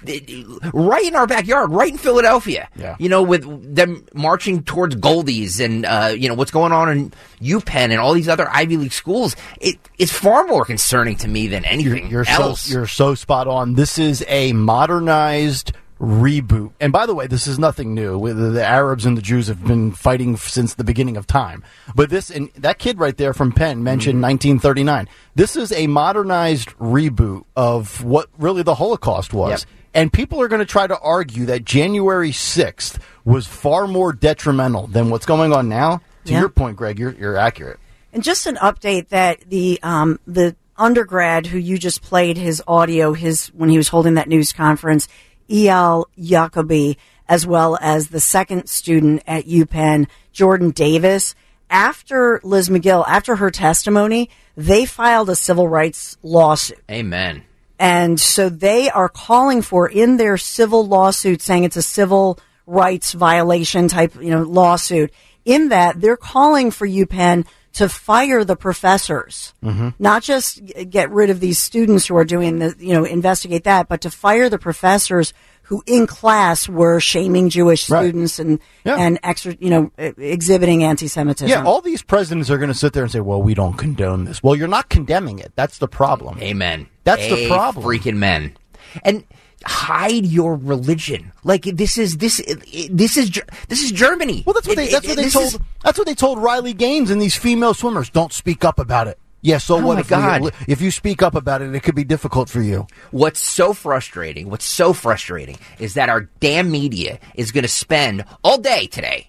[0.74, 2.68] right in our backyard, right in Philadelphia.
[2.76, 2.96] Yeah.
[2.98, 7.12] You know, with them marching towards Goldies and uh, you know what's going on in
[7.40, 9.36] UPenn and all these other Ivy League schools.
[9.60, 12.62] It is far more concerning to me than anything You're else.
[12.62, 13.74] so you're so spot on.
[13.74, 16.70] This is a modernized reboot.
[16.80, 18.32] And by the way, this is nothing new.
[18.32, 21.64] The Arabs and the Jews have been fighting since the beginning of time.
[21.94, 25.08] But this and that kid right there from Penn mentioned 1939.
[25.34, 29.62] This is a modernized reboot of what really the Holocaust was.
[29.62, 29.70] Yep.
[29.94, 34.86] And people are going to try to argue that January 6th was far more detrimental
[34.86, 36.00] than what's going on now.
[36.26, 36.40] To Yeah.
[36.40, 37.80] your point, Greg, you're, you're accurate.
[38.12, 43.12] And just an update that the um, the undergrad who you just played his audio
[43.12, 45.08] his when he was holding that news conference,
[45.50, 46.98] Eyal Yakoby,
[47.28, 51.34] as well as the second student at UPenn, Jordan Davis.
[51.70, 56.82] After Liz Magill, after her testimony, they filed a civil rights lawsuit.
[56.90, 57.44] Amen.
[57.78, 63.12] And so they are calling for in their civil lawsuit saying it's a civil rights
[63.12, 65.12] violation type, you know, lawsuit.
[65.44, 69.90] In that they're calling for UPenn to fire the professors, mm-hmm.
[69.98, 73.88] not just get rid of these students who are doing the, you know, investigate that,
[73.88, 78.00] but to fire the professors who in class were shaming Jewish Right.
[78.00, 78.96] students and, Yeah.
[78.96, 81.48] and extra, you know, exhibiting anti-Semitism.
[81.48, 84.24] Yeah, all these presidents are going to sit there and say, "Well, we don't condone
[84.24, 85.52] this." Well, you're not condemning it.
[85.56, 86.38] That's the problem.
[86.40, 86.86] Amen.
[87.04, 87.84] That's the problem.
[87.84, 88.56] Freaking men.
[89.04, 89.24] And
[89.64, 91.32] hide your religion.
[91.44, 92.42] Like this is this
[92.90, 93.30] this is
[93.68, 94.42] this is Germany.
[94.46, 94.88] Well, that's what they.
[94.88, 95.46] That's what they told.
[95.46, 98.10] is- that's what they told Riley Gaines and these female swimmers.
[98.10, 99.18] Don't speak up about it.
[99.40, 99.58] Yeah.
[99.58, 102.48] So Oh what my if if you speak up about it, it could be difficult
[102.48, 102.86] for you.
[103.12, 108.24] What's so frustrating, what's so frustrating is that our damn media is going to spend
[108.42, 109.27] all day today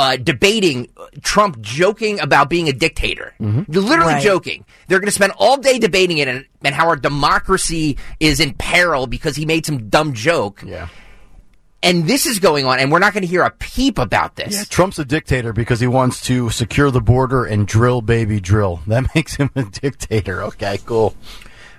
[0.00, 3.34] uh, debating uh, Trump joking about being a dictator.
[3.40, 3.70] Mm-hmm.
[3.72, 4.22] Literally Right.
[4.22, 4.64] joking.
[4.88, 8.54] They're going to spend all day debating it and, and how our democracy is in
[8.54, 10.62] peril because he made some dumb joke.
[10.66, 10.88] Yeah.
[11.82, 14.54] And this is going on, and we're not going to hear a peep about this.
[14.54, 14.64] Yeah.
[14.68, 18.80] Trump's a dictator because he wants to secure the border and drill, baby, drill.
[18.86, 20.42] That makes him a dictator.
[20.44, 20.78] Okay.
[20.84, 21.14] Cool.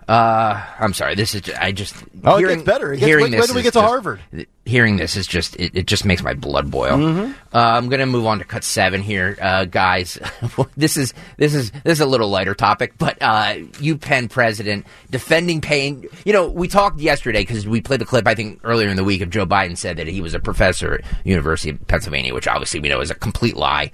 [0.08, 1.16] Uh, I'm sorry.
[1.16, 1.50] This is.
[1.58, 1.96] I just.
[2.24, 2.92] Oh, it gets better.
[2.94, 4.20] It gets- hearing when, this wait till we get to just- Harvard.
[4.66, 5.56] Hearing this is just.
[5.56, 6.98] It, it just makes my blood boil.
[6.98, 7.32] Mm-hmm.
[7.54, 10.20] Uh, I'm gonna move on to cut seven here, uh, guys.
[10.78, 15.62] this is this is this is a little lighter topic, but uh, UPenn president defending
[15.62, 16.06] paying.
[16.26, 19.04] You know, we talked yesterday because we played the clip I think earlier in the
[19.04, 22.48] week of Joe Biden said that he was a professor at University of Pennsylvania, which
[22.48, 23.92] obviously we know is a complete lie.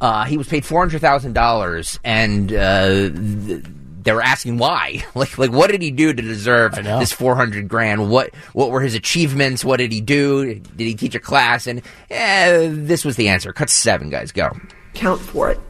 [0.00, 3.64] Uh, he was paid four hundred thousand dollars, and uh, th-
[4.02, 5.04] they were asking why.
[5.14, 8.10] Like, like what did he do to deserve this four hundred grand?
[8.10, 9.64] What what were his achievements?
[9.64, 10.54] What did he do?
[10.54, 11.66] Did he teach a class?
[11.66, 13.52] And eh, this was the answer.
[13.52, 14.32] Cut seven, guys.
[14.32, 14.50] Go.
[14.94, 15.60] count for it.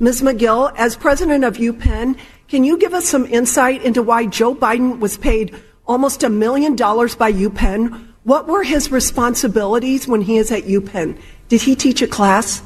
[0.00, 0.22] Ms.
[0.22, 2.18] Magill, as president of UPenn,
[2.48, 5.54] can you give us some insight into why Joe Biden was paid
[5.86, 8.08] almost a million dollars by UPenn?
[8.24, 11.20] What were his responsibilities when he is at UPenn?
[11.48, 12.62] Did he teach a class?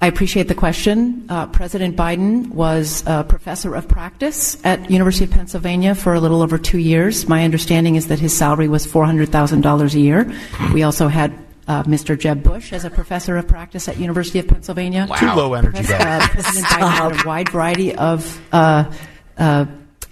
[0.00, 1.24] I appreciate the question.
[1.28, 6.42] Uh, President Biden was a professor of practice at University of Pennsylvania for a little
[6.42, 7.26] over two years.
[7.28, 10.30] My understanding is that his salary was $400,000 a year.
[10.74, 11.32] We also had
[11.66, 12.18] uh, Mr.
[12.18, 15.06] Jeb Bush as a professor of practice at University of Pennsylvania.
[15.08, 15.16] Wow.
[15.16, 18.92] Too low energy, Pres- uh, President Biden had a wide variety of uh,
[19.38, 19.64] uh,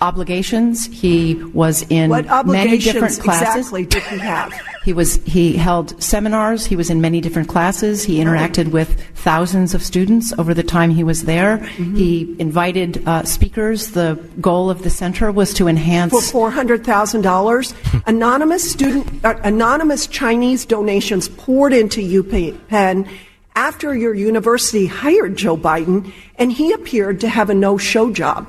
[0.05, 0.87] obligations.
[0.87, 3.57] He was in What many different classes.
[3.57, 4.53] exactly did he have?
[4.85, 6.67] He was he held seminars.
[6.67, 8.05] He was in many different classes.
[8.05, 11.57] He interacted with thousands of students over the time he was there.
[12.03, 13.93] He invited uh, speakers.
[13.93, 16.13] The goal of the center was to enhance.
[16.13, 17.73] For four hundred thousand dollars,
[18.07, 23.09] anonymous student, uh, anonymous Chinese donations poured into UPenn
[23.57, 28.47] after your university hired Joe Biden, and he appeared to have a no-show job.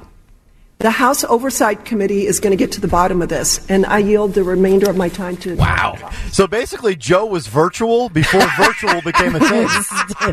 [0.80, 4.00] The House Oversight Committee is going to get to the bottom of this, and I
[4.00, 5.56] yield the remainder of my time to.
[5.56, 6.12] Wow.
[6.32, 9.68] So basically, Joe was virtual before virtual became a thing.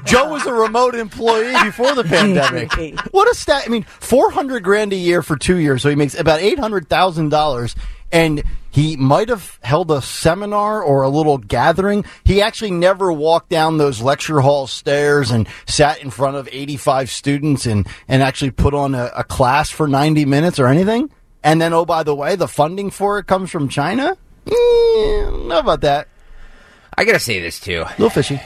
[0.04, 2.72] Joe was a remote employee before the pandemic.
[3.12, 3.62] What a stat!
[3.66, 6.58] I mean, four hundred grand a year for two years, so he makes about eight
[6.58, 7.76] hundred thousand dollars.
[8.12, 12.04] And he might have held a seminar or a little gathering.
[12.24, 17.10] He actually never walked down those lecture hall stairs and sat in front of 85
[17.10, 21.10] students and, and actually put on a, a class for 90 minutes or anything.
[21.42, 24.16] And then, oh, by the way, the funding for it comes from China?
[24.46, 26.08] I know about that.
[26.96, 27.82] I gotta say this too.
[27.86, 28.40] A little fishy.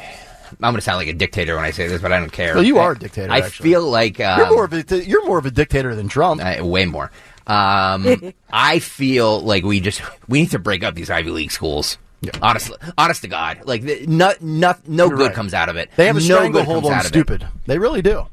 [0.63, 2.55] I'm gonna sound like a dictator when I say this, but I don't care.
[2.55, 3.71] Well, you are a dictator, I actually.
[3.71, 6.41] feel like um, You're more of a you're more of a dictator than Trump.
[6.61, 7.11] way more.
[7.47, 11.99] Um, I feel like we just we need to break up these Ivy League schools.
[12.43, 15.35] Honestly, honest to God, like the, no, no, no You're good right.
[15.35, 15.91] comes out of it.
[15.97, 17.09] They have a no good stranglehold comes on out of it.
[17.09, 17.47] stupid.
[17.67, 18.27] They really do.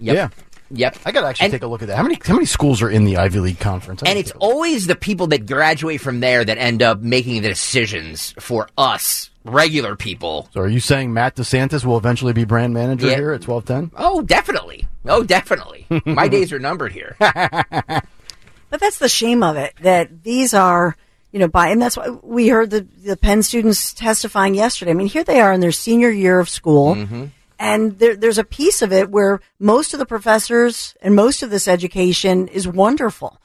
[0.00, 0.16] Yep.
[0.16, 0.28] Yeah.
[0.70, 0.98] Yep.
[1.06, 1.96] I got to actually And- take a look at that.
[1.96, 4.02] How many how many schools are in the Ivy League conference?
[4.02, 4.54] I And it's take a look.
[4.54, 9.30] always the people that graduate from there that end up making the decisions for us
[9.44, 10.48] regular people.
[10.52, 13.16] so are you saying Matt DeSantis will eventually be brand manager Yeah.
[13.16, 13.90] here at twelve ten?
[13.96, 14.86] Oh, definitely.
[15.06, 15.86] Oh, definitely.
[16.04, 17.16] My days are numbered here.
[18.70, 20.96] But that's the shame of it that these are,
[21.32, 24.90] you know, by and that's why we heard the the Penn students testifying yesterday.
[24.90, 27.06] I mean, here they are in their senior year of school,
[27.58, 31.50] and there, there's a piece of it where most of the professors and most of
[31.50, 33.40] this education is wonderful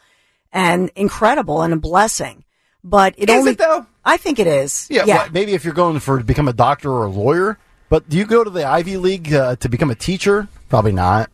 [0.51, 2.43] and incredible and a blessing.
[2.83, 3.85] But it Is only, it, though?
[4.03, 4.87] I think it is.
[4.89, 7.57] Yeah, well, maybe if you're going for to become a doctor or a lawyer,
[7.89, 10.47] but do you go to the Ivy League uh, to become a teacher?
[10.69, 11.31] Probably not.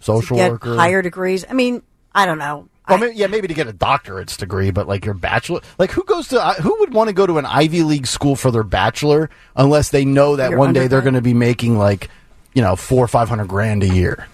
[0.00, 0.76] Social get worker.
[0.76, 1.44] higher degrees.
[1.48, 1.82] I mean,
[2.14, 2.68] I don't know.
[2.90, 5.90] Well, I- maybe, yeah, maybe to get a doctorate's degree, but like your bachelor, like
[5.90, 8.50] who goes to uh, who would want to go to an Ivy League school for
[8.50, 12.08] their bachelor unless they know that one day they're going to be making like
[12.54, 14.26] you know four or five hundred grand a year.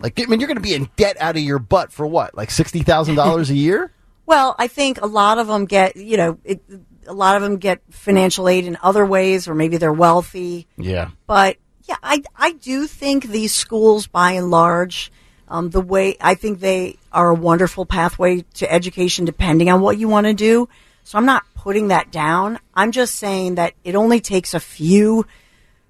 [0.00, 2.36] Like, I mean, you're going to be in debt out of your butt for what,
[2.36, 3.92] like sixty thousand dollars a year?
[4.26, 6.60] Well, I think a lot of them get, you know, it,
[7.06, 10.66] a lot of them get financial aid in other ways, or maybe they're wealthy.
[10.76, 15.10] Yeah, But yeah, I, I do think these schools, by and large,
[15.48, 19.98] um, the way I think they are a wonderful pathway to education, depending on what
[19.98, 20.68] you want to do.
[21.04, 22.58] So I'm not putting that down.
[22.74, 25.26] I'm just saying that it only takes a few.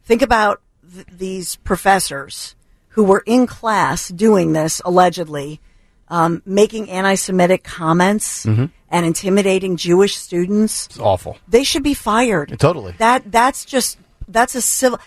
[0.05, 0.61] Think about
[0.95, 2.55] th- these professors
[2.91, 5.61] who were in class doing this allegedly,
[6.09, 11.37] um, making anti-Semitic comments and intimidating Jewish students it's awful.
[11.47, 12.59] they should be fired.
[12.59, 12.95] Totally.
[12.99, 13.99] That that's just
[14.29, 14.99] that's a civil.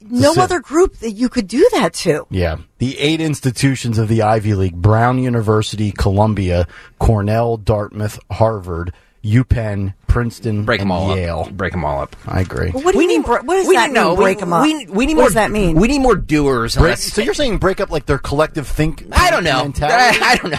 [0.00, 2.26] No other group that you could do that to.
[2.30, 2.58] Yeah.
[2.78, 8.92] The eight institutions of the Ivy League Brown University, Columbia, Cornell, Dartmouth, Harvard,
[9.26, 11.40] UPenn, Princeton, Break and them all Yale.
[11.46, 11.52] up.
[11.52, 12.14] Break them all up.
[12.26, 12.70] I agree.
[12.70, 13.22] What do you mean?
[13.22, 14.18] br- What does we that need, no, mean?
[14.18, 14.62] we- break them up.
[14.62, 15.24] We, we need what more.
[15.26, 15.76] does that mean?
[15.76, 16.76] We need more doers.
[16.76, 19.04] Break, so you're saying break up like their collective think?
[19.12, 19.62] I don't know.
[19.64, 20.18] Mentality?
[20.22, 20.50] I, I don't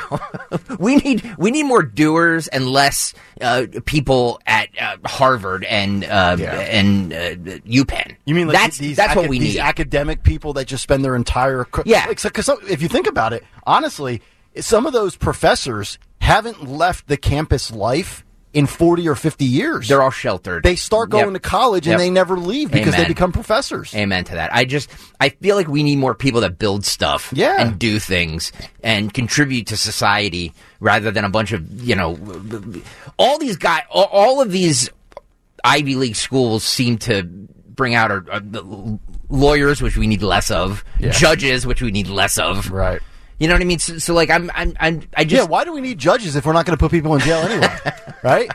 [0.70, 0.76] know.
[0.80, 6.36] we need we need more doers and less uh, people at uh, Harvard and uh,
[6.38, 6.54] Yeah.
[6.60, 7.18] and uh,
[7.66, 8.16] UPenn.
[8.26, 9.62] You mean like that's these that's what acad- we these need?
[9.62, 12.06] academic people that just spend their entire co- Yeah.
[12.08, 14.22] Like, because if you think about it, honestly,
[14.58, 19.88] some of those professors haven't left the campus life in 40 or 50 years.
[19.88, 20.64] They're all sheltered.
[20.64, 21.34] They start going Yep.
[21.34, 22.00] to college and Yep.
[22.00, 23.94] they never leave because they become professors.
[23.94, 24.54] Amen to that.
[24.54, 24.90] I just
[25.20, 27.56] I feel like we need more people that build stuff, Yeah.
[27.60, 28.52] and do things
[28.84, 32.18] and contribute to society rather than a bunch of you know
[33.18, 33.82] all these guys.
[33.92, 34.90] All, of these
[35.64, 38.24] Ivy League schools seem to bring out are,
[39.30, 41.12] lawyers, which we need less of, Yeah.
[41.12, 42.72] judges, which we need less of.
[42.72, 43.02] Right.
[43.40, 43.80] You know what I mean?
[43.80, 46.46] So, so like I'm I'm I'm I just yeah, why do we need judges if
[46.46, 47.70] we're not going to put people in jail anyway?
[48.24, 48.50] right?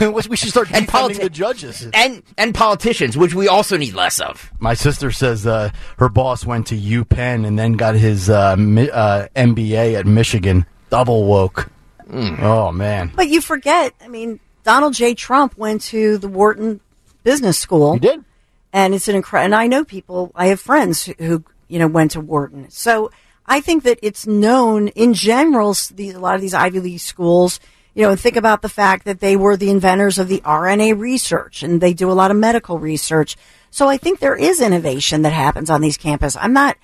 [0.28, 1.88] we should start And defunding politi- the judges.
[1.92, 4.52] and and politicians, which we also need less of.
[4.60, 8.90] My sister says uh, her boss went to UPenn and then got his uh, mi-
[8.90, 10.66] uh, MBA at Michigan.
[10.90, 11.68] Double woke.
[12.10, 15.14] Oh man, But you forget, I mean, Donald J.
[15.14, 16.80] Trump went to the Wharton
[17.22, 17.94] Business School.
[17.94, 18.24] he did.
[18.72, 19.44] and it's an incredible.
[19.46, 20.32] And I know people.
[20.34, 22.70] I have friends who, who you know went to Wharton.
[22.70, 23.10] So
[23.48, 25.74] I think that it's known in general.
[25.98, 27.58] a lot of these Ivy League schools,
[27.94, 31.62] you know, think about the fact that they were the inventors of the RNA research,
[31.62, 33.36] and they do a lot of medical research.
[33.70, 36.36] So I think there is innovation that happens on these campuses.
[36.40, 36.76] I'm not.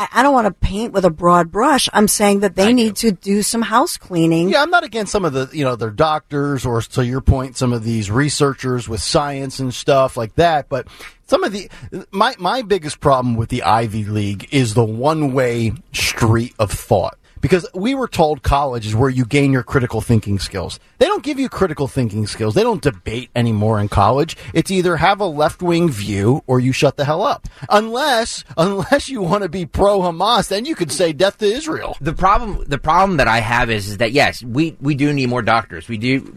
[0.00, 1.86] I, I don't want to paint with a broad brush.
[1.92, 4.48] I'm saying that they need to do some house cleaning.
[4.48, 7.58] Yeah, I'm not against some of the, you know, their doctors or to your point,
[7.58, 10.70] some of these researchers with science and stuff like that.
[10.70, 10.88] But
[11.26, 11.70] some of the,
[12.10, 17.18] my, my biggest problem with the Ivy League is the one way street of thought.
[17.40, 20.78] Because we were told college is where you gain your critical thinking skills.
[20.98, 22.54] They don't give you critical thinking skills.
[22.54, 24.36] They don't debate anymore in college.
[24.52, 27.48] It's either have a left wing view or you shut the hell up.
[27.68, 31.96] Unless, unless you want to be pro Hamas, then you could say death to Israel.
[32.00, 35.28] The problem, the problem that I have is, is that yes, we, we do need
[35.28, 35.88] more doctors.
[35.88, 36.34] We do,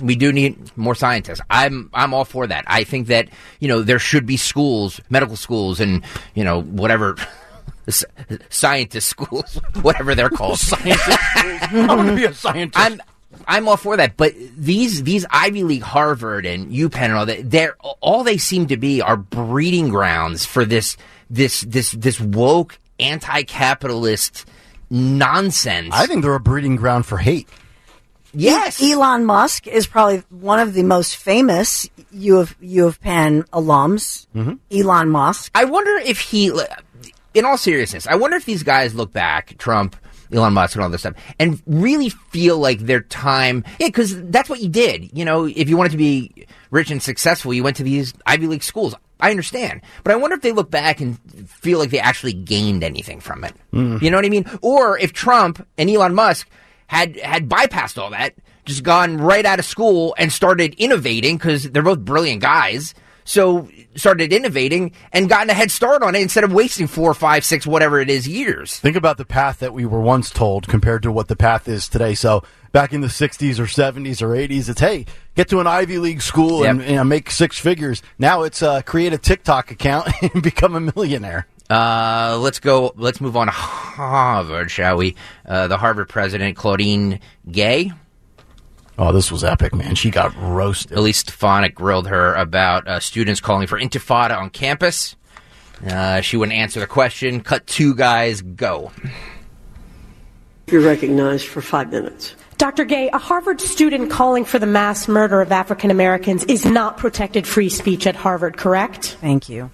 [0.00, 1.40] we do need more scientists.
[1.50, 2.64] I'm, I'm all for that.
[2.66, 3.28] I think that
[3.58, 7.16] you know there should be schools, medical schools, and you know whatever.
[7.88, 8.04] s-
[8.50, 10.58] Scientist schools, whatever they're called.
[10.72, 12.78] I want to be a scientist.
[12.78, 13.00] I'm
[13.46, 17.50] I'm all for that, but these these Ivy League, Harvard and UPenn and all that,
[17.50, 20.96] they're all they seem to be are breeding grounds for this
[21.30, 24.44] this this this woke anti-capitalist
[24.90, 25.90] nonsense.
[25.92, 27.48] I think they're a breeding ground for hate.
[28.34, 33.42] yes, Elon Musk is probably one of the most famous U of U of Penn
[33.52, 34.26] alums.
[34.34, 34.54] Mm-hmm.
[34.80, 35.50] Elon Musk.
[35.54, 36.50] I wonder if he,
[37.38, 39.96] in all seriousness, I wonder if these guys look back, Trump,
[40.32, 43.64] Elon Musk, and all this stuff, and really feel like their time.
[43.78, 45.16] Yeah, because that's what you did.
[45.16, 48.46] You know, if you wanted to be rich and successful, you went to these Ivy
[48.46, 48.94] League schools.
[49.20, 51.18] I understand, but I wonder if they look back and
[51.48, 53.52] feel like they actually gained anything from it.
[53.72, 54.00] Mm.
[54.00, 54.46] You know what I mean?
[54.62, 56.48] Or if Trump and Elon Musk
[56.86, 58.34] had had bypassed all that,
[58.64, 62.94] just gone right out of school and started innovating because they're both brilliant guys.
[63.24, 63.68] So
[63.98, 67.66] started innovating and gotten a head start on it instead of wasting four, five, six,
[67.66, 68.78] whatever it is years.
[68.78, 71.88] Think about the path that we were once told compared to what the path is
[71.88, 72.14] today.
[72.14, 72.42] So
[72.72, 76.22] back in the 60s or 70s or 80s, it's hey, get to an Ivy League
[76.22, 76.88] school and Yep.
[76.88, 78.02] you know, make six figures.
[78.18, 81.46] Now it's uh, create a TikTok account and become a millionaire.
[81.70, 82.94] Uh, let's go.
[82.96, 85.16] Let's move on to Harvard, shall we?
[85.46, 87.20] Uh, the Harvard president Claudine
[87.50, 87.92] Gay,
[88.98, 89.94] Oh, this was epic, man.
[89.94, 90.92] She got roasted.
[90.92, 95.14] At Elise Stefanik grilled her about uh, students calling for intifada on campus.
[95.86, 97.40] Uh, she wouldn't answer the question.
[97.40, 98.42] Cut two guys.
[98.42, 98.90] Go.
[100.66, 102.34] You're recognized for five minutes.
[102.56, 102.84] Dr.
[102.84, 107.46] Gay, a Harvard student calling for the mass murder of African Americans is not protected
[107.46, 109.16] free speech at Harvard, correct?
[109.20, 109.70] Thank you.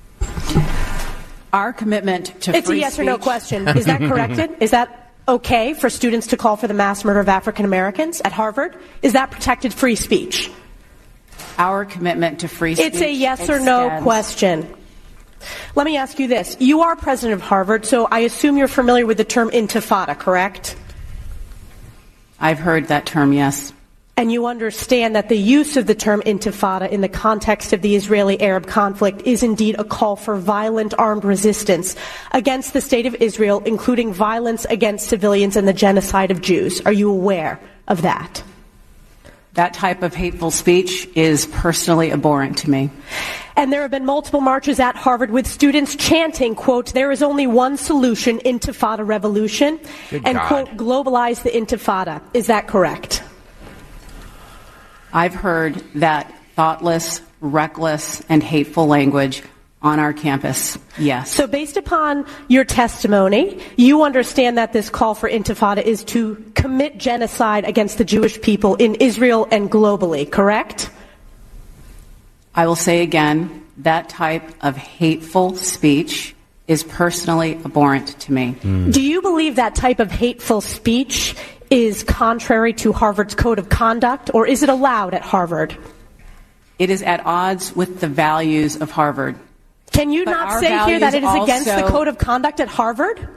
[1.55, 3.67] Our commitment to It's a free yes or no question.
[3.69, 4.51] Is that corrected?
[4.61, 8.33] Is that okay for students to call for the mass murder of African Americans at
[8.33, 8.77] Harvard?
[9.03, 10.51] Is that protected free speech?
[11.59, 12.87] Our commitment to free speech.
[12.87, 14.75] It's a yes or no question.
[15.75, 16.57] Let me ask you this.
[16.61, 20.77] You are president of Harvard, so I assume you're familiar with the term intifada, correct?
[22.41, 23.73] I've heard that term, yes.
[24.17, 27.97] And you understand that the use of the term intifada in the context of the
[27.97, 31.97] Israeli Arab conflict is indeed a call for violent armed resistance
[32.31, 36.81] against the state of Israel, including violence against civilians and the genocide of Jews.
[36.83, 37.59] Are you aware
[37.89, 38.45] of that?
[39.55, 42.91] That type of hateful speech is personally abhorrent to me.
[43.57, 47.47] And there have been multiple marches at Harvard with students chanting, quote, there is only
[47.47, 49.79] one solution, intifada revolution,
[50.11, 50.47] Good and God.
[50.47, 52.21] quote, globalize the intifada.
[52.33, 53.23] Is that correct?
[55.15, 59.43] I've heard that thoughtless, reckless, and hateful language
[59.81, 61.31] on our campus, yes.
[61.31, 66.97] So, based upon your testimony, you understand that this call for intifada is to commit
[66.97, 70.91] genocide against the Jewish people in Israel and globally, correct?
[72.55, 76.35] I will say again that type of hateful speech
[76.67, 78.57] is personally abhorrent to me.
[78.63, 81.37] Do you believe that type of hateful speech
[81.71, 85.77] is contrary to Harvard's code of conduct, or is it allowed at Harvard?
[86.79, 89.37] It is at odds with the values of Harvard.
[89.93, 92.69] Can you But not say here that it is against the code of conduct at
[92.69, 93.29] Harvard?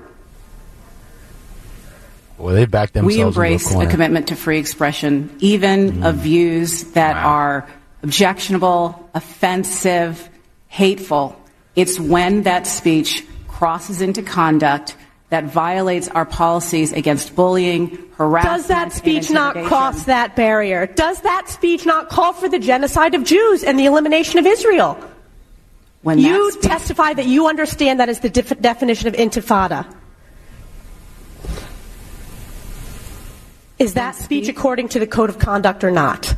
[2.38, 3.88] Well, they backed themselves We into embrace a, corner.
[3.88, 6.04] a commitment to free expression, even mm-hmm.
[6.04, 7.68] of views that are
[8.04, 10.30] objectionable, offensive,
[10.68, 11.40] hateful.
[11.76, 14.96] It's when that speech crosses into conduct
[15.30, 18.58] that violates our policies against bullying, harassment.
[18.58, 20.88] Does that speech not cross that barrier?
[20.88, 24.98] Does that speech not call for the genocide of Jews and the elimination of Israel?
[26.02, 29.86] When you speech- testify that you understand that is the def- definition of intifada.
[33.78, 36.36] Is that speech according to the code of conduct or not?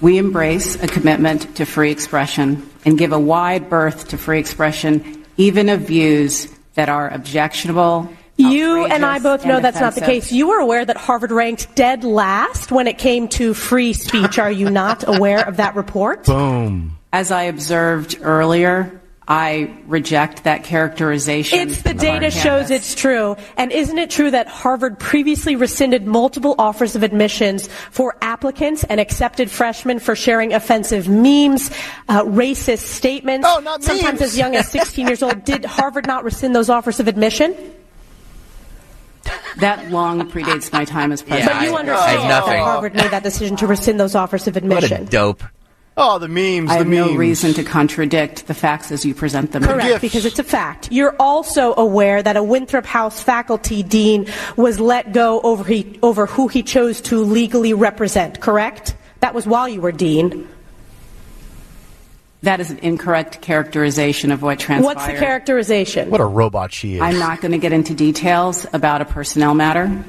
[0.00, 5.23] We embrace a commitment to free expression and give a wide berth to free expression,
[5.36, 8.08] even of views that are objectionable.
[8.36, 10.32] You and I outrageous, both know and that's not the case.
[10.32, 14.38] You were aware that Harvard ranked dead last when it came to free speech.
[14.38, 16.24] Are you not aware of that report?
[16.24, 16.96] Boom.
[17.12, 21.58] As I observed earlier, I reject that characterization.
[21.70, 23.36] It's the data shows it's true.
[23.56, 29.00] And isn't it true that Harvard previously rescinded multiple offers of admissions for applicants and
[29.00, 31.70] accepted freshmen for sharing offensive memes,
[32.10, 33.46] uh, racist statements?
[33.50, 34.32] Oh, not Sometimes memes.
[34.32, 35.42] as young as 16 years old.
[35.44, 37.56] Did Harvard not rescind those offers of admission?
[39.58, 41.58] That long predates my time as Yeah, president.
[41.60, 42.62] but you I- understand I- that nothing.
[42.62, 44.74] Harvard made that decision to rescind those offers of admission.
[44.74, 45.06] What admission.
[45.06, 45.42] a dope.
[45.96, 46.70] Oh, the memes.
[46.70, 47.10] I the have memes.
[47.12, 49.62] no reason to contradict the facts as you present them.
[49.62, 50.00] Correct, gifts.
[50.00, 50.88] because it's a fact.
[50.90, 54.26] You're also aware that a Winthrop House faculty dean
[54.56, 58.96] was let go over, he, over who he chose to legally represent, correct?
[59.20, 60.48] That was while you were dean.
[62.44, 64.84] That is an incorrect characterization of what transpired.
[64.84, 66.10] What's the characterization?
[66.10, 67.00] What a robot she is.
[67.00, 70.04] I'm not going to get into details about a personnel matter.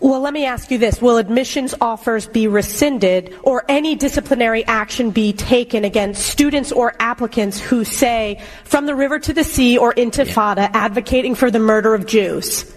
[0.00, 1.02] Well, let me ask you this.
[1.02, 7.60] Will admissions offers be rescinded or any disciplinary action be taken against students or applicants
[7.60, 12.06] who say, from the river to the sea or intifada, advocating for the murder of
[12.06, 12.74] Jews?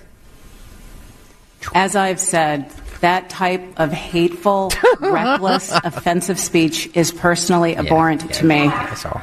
[1.74, 2.70] As I've said,
[3.02, 8.68] that type of hateful, reckless, offensive speech is personally abhorrent to me.
[8.68, 9.22] That's all.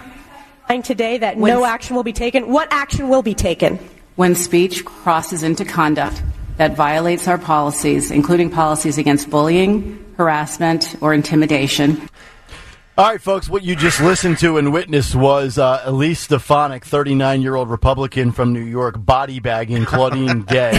[0.68, 2.50] Saying Today that When- no action will be taken.
[2.50, 3.78] What action will be taken?
[4.16, 6.22] When speech crosses into conduct
[6.56, 12.08] that violates our policies, including policies against bullying, harassment, or intimidation,
[12.96, 17.42] All right, folks, what you just listened to and witnessed was uh, Elise Stefanik, 39
[17.42, 20.78] year old Republican from New York, body bagging Claudine Gay.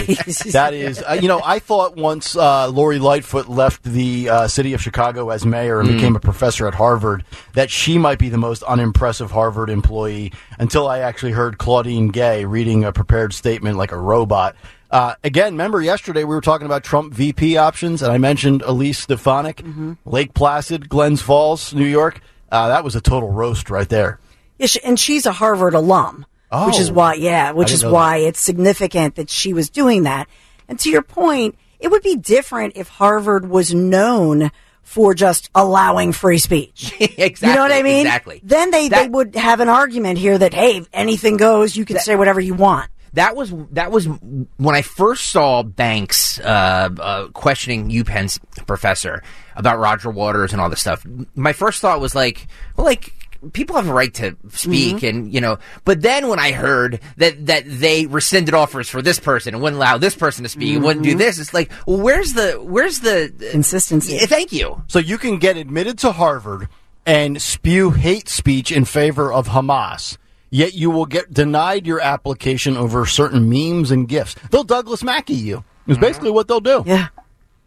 [0.52, 4.72] that is, uh, you know, I thought once uh, Lori Lightfoot left the uh, city
[4.72, 8.38] of Chicago as mayor and became a professor at Harvard, that she might be the
[8.38, 13.92] most unimpressive Harvard employee until I actually heard Claudine Gay reading a prepared statement like
[13.92, 14.56] a robot.
[14.96, 18.98] Uh, again, remember yesterday we were talking about Trump VP options, and I mentioned Elise
[19.00, 19.62] Stefanik,
[20.06, 22.22] Lake Placid, Glens Falls, New York.
[22.50, 24.18] Uh, that was a total roast right there.
[24.58, 26.24] Yeah, and she's a Harvard alum,
[26.64, 26.94] which is Oh.
[26.94, 30.28] why, yeah, which is why it's significant that she was doing that.
[30.66, 34.50] And to your point, it would be different if Harvard was known
[34.82, 36.94] for just allowing free speech.
[37.00, 37.50] exactly.
[37.50, 38.06] You know what I mean?
[38.06, 38.40] Exactly.
[38.42, 42.16] Then they, they would have an argument here that, hey, anything goes, you can say
[42.16, 42.88] whatever you want.
[43.16, 49.22] That was that was when I first saw Banks uh, uh, questioning UPenn's professor
[49.56, 51.04] about Roger Waters and all this stuff.
[51.34, 52.46] My first thought was like,
[52.76, 53.12] well, like
[53.52, 55.06] people have a right to speak, Mm-hmm.
[55.06, 55.58] and you know.
[55.84, 59.78] But then when I heard that that they rescinded offers for this person and wouldn't
[59.78, 61.18] allow this person to speak, and wouldn't do Mm-hmm.
[61.18, 64.14] this, it's like, well, where's the where's the Consistency.
[64.16, 64.82] Yeah, thank you.
[64.88, 66.68] So you can get admitted to Harvard
[67.06, 70.18] and spew hate speech in favor of Hamas.
[70.50, 74.36] Yet you will get denied your application over certain memes and gifts.
[74.50, 75.64] They'll Douglass Mackey you.
[75.86, 76.82] Is basically what they'll do.
[76.86, 77.08] Yeah.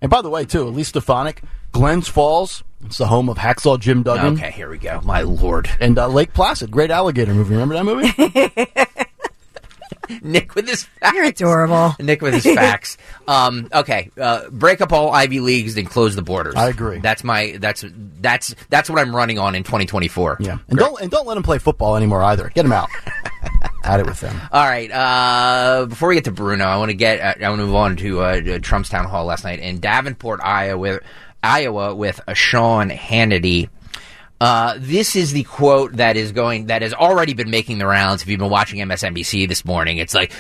[0.02, 4.04] And by the way, too, Elise Stefanik, Glens Falls, it's the home of Hacksaw Jim
[4.04, 4.34] Duggan.
[4.34, 5.02] Okay, here we go.
[5.04, 7.56] My lord, And uh, Lake Placid, great alligator movie.
[7.56, 8.86] Remember that movie?
[10.22, 11.16] Nick with his facts.
[11.16, 11.96] You're adorable.
[12.00, 12.98] Nick with his facts.
[13.28, 16.56] Um, okay, uh, break up all Ivy leagues and close the borders.
[16.56, 17.00] I agree.
[17.00, 17.86] That's my that's
[18.20, 20.38] that's that's what I'm running on in 2024.
[20.40, 20.58] yeah.
[20.68, 22.50] And don't and don't let him play football anymore either.
[22.50, 22.90] Get him out.
[23.84, 24.40] At it with them.
[24.52, 24.92] All right.
[24.92, 27.76] Uh, before we get to Bruno, I want to get uh, I want to move
[27.76, 31.00] on to uh, Trump's town hall last night in Davenport, Iowa.
[31.42, 33.70] Iowa with uh, Sean Hannity.
[34.42, 38.22] Uh, this is the quote that is going that has already been making the rounds.
[38.22, 40.32] If you've been watching MSNBC this morning, it's like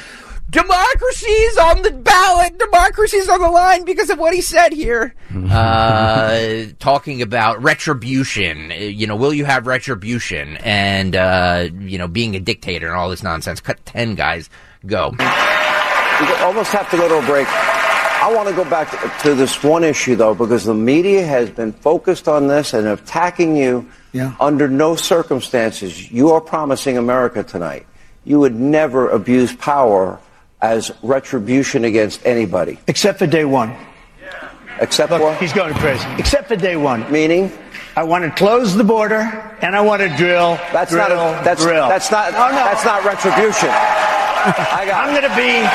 [0.50, 5.14] democracy's on the ballot, democracy's on the line because of what he said here.
[5.52, 12.08] uh, talking about retribution, uh, you know, will you have retribution, and uh, you know,
[12.08, 13.60] being a dictator and all this nonsense.
[13.60, 14.50] Cut ten guys,
[14.86, 15.14] go.
[15.20, 17.48] We almost have to go to a break.
[18.30, 21.50] I want to go back to, to this one issue, though, because the media has
[21.50, 23.90] been focused on this and attacking you
[24.40, 26.12] under no circumstances.
[26.12, 27.88] You are promising America tonight
[28.26, 30.20] you would never abuse power
[30.62, 32.78] as retribution against anybody.
[32.86, 33.76] Except for day one.
[34.80, 35.34] Except Look, for?
[35.36, 36.08] he's going crazy.
[36.20, 37.12] Except for day one.
[37.12, 37.52] Meaning?
[37.96, 39.22] I want to close the border
[39.62, 40.56] and I want to drill.
[40.72, 41.90] That's drill, not a, that's drill.
[41.90, 42.64] that's not No, no.
[42.64, 43.70] that's not retribution.
[43.74, 45.66] I got I'm going to be.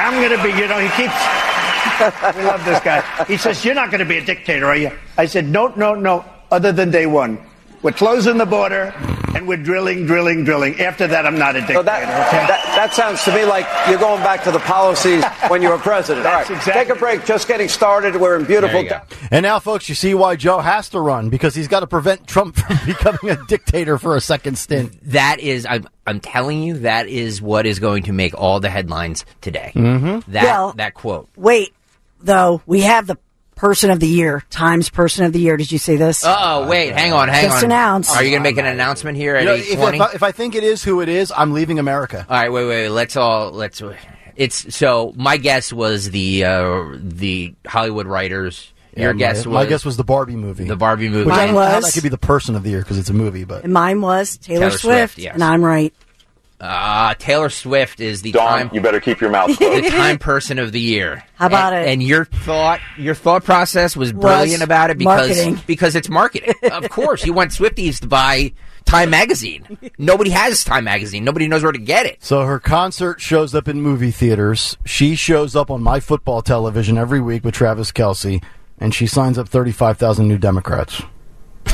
[0.00, 0.58] I'm going to be.
[0.58, 1.39] You know, he keeps.
[2.36, 3.02] we love this guy.
[3.24, 5.94] He says, "You're not going to be a dictator, are you?" I said, "No, no,
[5.94, 6.24] no.
[6.50, 7.38] Other than day one,
[7.82, 8.92] we're closing the border
[9.40, 10.80] and we're drilling, drilling, drilling.
[10.80, 12.00] After that, I'm not a dictator." So that,
[12.48, 15.78] that that sounds to me like you're going back to the policies when you were
[15.78, 16.26] president.
[16.26, 17.24] All right, exactly- take a break.
[17.24, 18.16] Just getting started.
[18.16, 18.84] We're in beautiful.
[19.30, 22.26] And now, folks, you see why Joe has to run because he's got to prevent
[22.26, 24.96] Trump from becoming a dictator for a second stint.
[25.10, 28.70] That is, I'm, I'm telling you, that is what is going to make all the
[28.70, 29.72] headlines today.
[29.74, 30.32] Mm-hmm.
[30.32, 31.28] That Well- that quote.
[31.36, 31.72] Wait,
[32.20, 33.16] though, we have the
[33.60, 35.56] person of the year, Times person of the year.
[35.56, 36.24] Did you see this?
[36.26, 37.64] Oh wait, hang on, hang Just on.
[37.66, 38.10] announced.
[38.16, 39.98] Are you going to make an announcement here at You know, if, twenty?
[39.98, 42.26] if, I, if I think it is who it is, I'm leaving America.
[42.28, 42.88] All right, wait, wait, wait.
[42.88, 43.82] Let's all let's.
[44.36, 45.12] It's so.
[45.16, 48.72] My guess was the uh, the Hollywood writers.
[48.96, 50.64] Your Yeah, guess my, was my guess was the Barbie movie.
[50.64, 51.26] the Barbie movie.
[51.26, 53.14] Which I don't was- that could be the person of the year because it's a
[53.14, 54.80] movie, but And mine was Taylor, Taylor Swift,
[55.14, 55.34] Swift, yes.
[55.34, 55.94] and I'm right.
[56.60, 58.70] Uh, Taylor Swift is the Dawn, time.
[58.74, 61.24] you better keep your mouth the time person of the year.
[61.36, 61.92] How about and, it?
[61.92, 65.62] And your thought, your thought process was Was brilliant about it because marketing.
[65.66, 66.54] because it's marketing.
[66.70, 68.52] of course, you want Swifties to buy
[68.84, 69.78] Time magazine.
[69.96, 71.24] Nobody has Time magazine.
[71.24, 72.22] Nobody knows where to get it.
[72.22, 74.76] So her concert shows up in movie theaters.
[74.84, 78.42] She shows up on my football television every week with Travis Kelce,
[78.78, 81.02] and she signs up 35,000 new Democrats.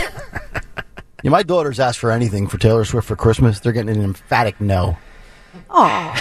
[1.26, 3.60] yeah, my daughters ask for anything for Taylor Swift for Christmas.
[3.60, 4.96] They're getting an emphatic no.
[5.70, 6.14] Oh,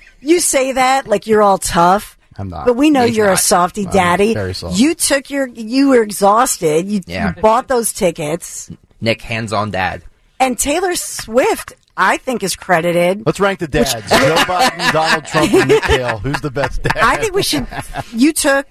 [0.20, 2.18] you say that like you're all tough.
[2.38, 2.64] I'm not.
[2.66, 3.38] But we know He's you're a not.
[3.40, 4.32] softy I'm daddy.
[4.34, 4.78] very soft.
[4.78, 6.86] You took your, you were exhausted.
[6.88, 7.34] You, Yeah.
[7.36, 8.70] you bought those tickets.
[9.00, 10.02] Nick, hands on dad.
[10.40, 13.24] And Taylor Swift, I think, is credited.
[13.26, 13.92] Let's rank the dads.
[13.92, 16.18] Joe Biden, Donald Trump, and Nick Hale.
[16.18, 16.96] Who's the best dad?
[16.96, 17.66] I think we should.
[18.14, 18.66] You took,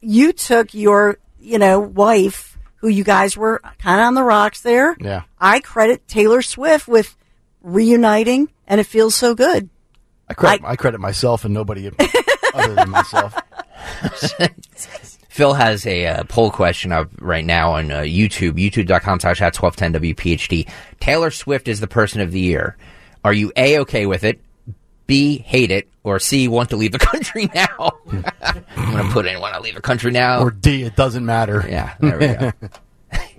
[0.00, 2.53] you took your, you know, wife,
[2.84, 4.94] who you guys were kind of on the rocks there.
[5.00, 5.22] Yeah.
[5.40, 7.16] I credit Taylor Swift with
[7.62, 9.70] reuniting, and it feels so good.
[10.28, 11.90] I credit, I, credit myself and nobody
[12.54, 13.34] other than myself.
[15.30, 19.56] Phil has a uh, poll question up right now on uh, YouTube, youtube.com slash at
[19.56, 20.68] 1210 WPHT.
[21.00, 22.76] Taylor Swift is the person of the year.
[23.24, 24.42] Are you A, okay with it?
[25.06, 25.88] B, hate it?
[26.02, 27.92] Or C, want to leave the country now?
[28.10, 30.40] I'm going to put in want to leave the country now.
[30.40, 31.64] Or D, it doesn't matter.
[31.68, 32.52] Yeah, there we go.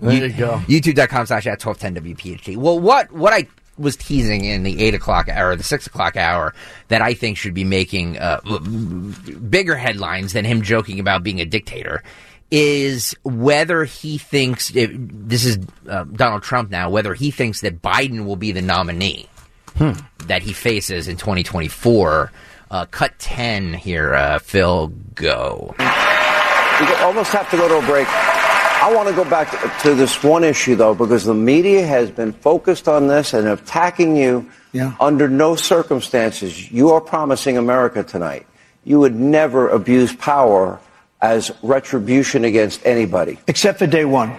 [0.00, 0.58] there you go.
[0.66, 2.56] YouTube.com slash at 1210 WPHT.
[2.56, 3.46] Well, what, what I
[3.78, 6.54] was teasing in the 8 o'clock hour, the 6 o'clock hour,
[6.88, 8.40] that I think should be making uh,
[9.50, 12.02] bigger headlines than him joking about being a dictator
[12.50, 17.82] is whether he thinks, if, this is uh, Donald Trump now, whether he thinks that
[17.82, 19.28] Biden will be the nominee
[20.26, 22.32] that he faces in 2024.
[22.68, 25.74] Uh, cut 10 here, uh, Phil, go.
[25.78, 25.84] We
[26.96, 28.08] almost have to go to a break.
[28.08, 32.10] I want to go back to, to this one issue, though, because the media has
[32.10, 34.94] been focused on this and attacking you yeah.
[35.00, 36.70] under no circumstances.
[36.70, 38.46] You are promising America tonight
[38.86, 40.78] you would never abuse power
[41.20, 43.36] as retribution against anybody.
[43.48, 44.34] Except for day one.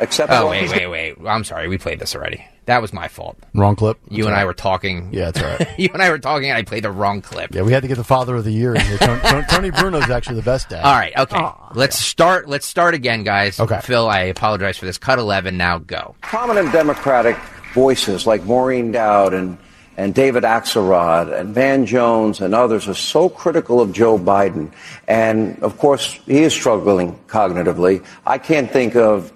[0.00, 1.16] Except Oh, wait, wait, wait.
[1.26, 1.68] I'm sorry.
[1.68, 2.44] We played this already.
[2.66, 3.38] That was my fault.
[3.54, 3.98] Wrong clip.
[4.08, 5.10] You That's and all I were talking.
[5.12, 5.78] Yeah, that's right.
[5.78, 7.54] you and I were talking, and I played the wrong clip.
[7.54, 8.98] Yeah, we had to get the father of the year in here.
[8.98, 10.84] Tony, Tony, Tony Bruno's actually the best dad.
[10.84, 11.48] All right, okay.
[11.74, 12.48] let's start.
[12.48, 13.60] Let's start again, guys.
[13.60, 13.80] Okay.
[13.82, 14.98] Phil, I apologize for this.
[14.98, 15.56] Cut 11.
[15.56, 16.16] Now go.
[16.22, 17.36] prominent Democratic
[17.72, 19.58] voices like Maureen Dowd and,
[19.96, 24.72] and David Axelrod and Van Jones and others are so critical of Joe Biden.
[25.06, 28.04] And of course, he is struggling cognitively.
[28.26, 29.32] I can't think of,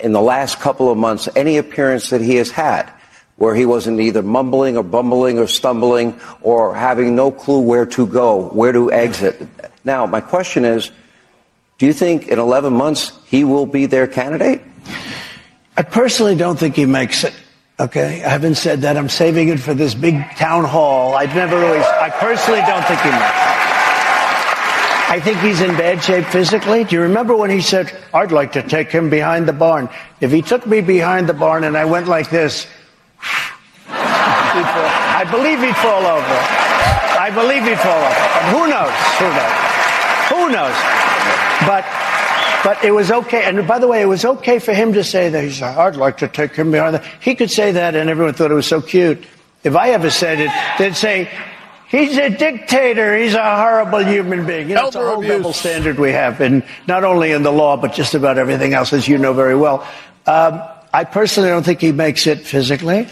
[0.00, 2.90] in the last couple of months, any appearance that he has had
[3.36, 8.06] where he wasn't either mumbling or bumbling or stumbling or having no clue where to
[8.06, 9.46] go, where to exit.
[9.84, 10.90] Now, my question is,
[11.78, 14.62] do you think in 11 months he will be their candidate?
[15.76, 17.34] I personally don't think he makes it.
[17.78, 18.96] Okay, I haven't said that.
[18.96, 21.14] I'm saving it for this big town hall.
[21.14, 21.78] I've never really.
[21.78, 23.55] I personally don't think he makes it.
[25.08, 26.82] I think he's in bad shape physically.
[26.82, 29.88] Do you remember when he said, I'd like to take him behind the barn?
[30.20, 32.66] If he took me behind the barn and I went like this,
[33.88, 36.36] I believe he'd fall over.
[37.18, 38.26] I believe he'd fall over.
[38.34, 38.94] But who knows?
[39.18, 39.76] Who knows?
[40.28, 40.74] Who knows?
[41.66, 41.84] But
[42.64, 43.44] but it was okay.
[43.44, 45.44] And by the way, it was okay for him to say that.
[45.44, 47.04] He said, I'd like to take him behind the.
[47.20, 49.24] He could say that, and everyone thought it was so cute.
[49.62, 51.30] If I ever said it, they'd say,
[51.88, 53.16] He's a dictator.
[53.16, 54.68] He's a horrible human being.
[54.68, 57.76] You know, it's a whole double standard we have, and not only in the law,
[57.76, 59.86] but just about everything else, as you know very well.
[60.26, 63.08] Um, I personally don't think he makes it physically.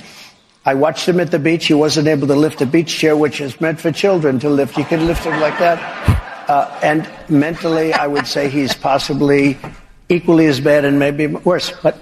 [0.67, 1.67] I watched him at the beach.
[1.67, 4.77] He wasn't able to lift a beach chair, which is meant for children to lift.
[4.77, 6.49] You can lift him like that.
[6.49, 9.59] Uh, and mentally, I would say he's possibly
[10.09, 11.73] equally as bad and maybe worse.
[11.83, 11.97] But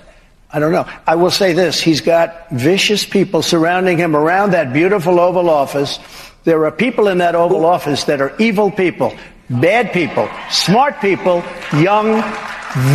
[0.52, 0.88] I don't know.
[1.06, 1.80] I will say this.
[1.80, 5.98] He's got vicious people surrounding him around that beautiful Oval Office.
[6.44, 9.14] There are people in that Oval Office that are evil people,
[9.48, 11.42] bad people, smart people,
[11.74, 12.22] young,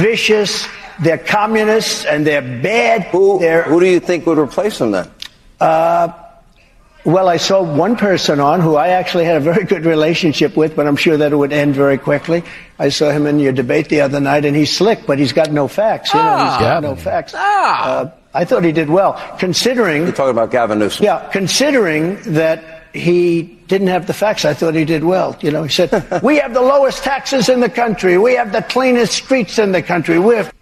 [0.02, 0.68] vicious.
[0.99, 3.03] They're communists and they're bad.
[3.06, 5.10] Who, who do you think would replace them then?
[5.60, 6.10] Uh,
[7.06, 10.76] well, I saw one person on who I actually had a very good relationship with,
[10.76, 12.44] but I'm sure that it would end very quickly.
[12.80, 15.52] I saw him in your debate the other night, and he's slick, but he's got
[15.52, 16.14] no facts.
[16.14, 16.80] You know, he's got Ah.
[16.82, 17.34] no facts.
[17.34, 20.03] Uh, I thought he did well, considering.
[20.03, 21.06] You're talking about Gavin Newsom.
[21.06, 25.38] Yeah, considering that he didn't have the facts, I thought he did well.
[25.41, 25.91] You know, he said,
[26.23, 28.18] "We have the lowest taxes in the country.
[28.18, 30.19] We have the cleanest streets in the country.
[30.19, 30.53] We have."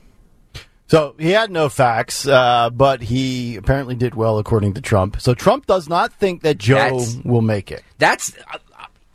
[0.87, 5.19] So he had no facts, uh, but he apparently did well according to Trump.
[5.19, 7.83] So Trump does not think that Joe That's- will make it.
[7.97, 8.57] That's, uh,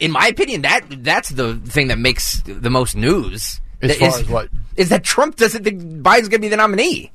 [0.01, 3.61] in my opinion, that that's the thing that makes the most news.
[3.83, 4.49] As far is- as what?
[4.77, 7.13] is that Trump doesn't think Biden's going to be the nominee.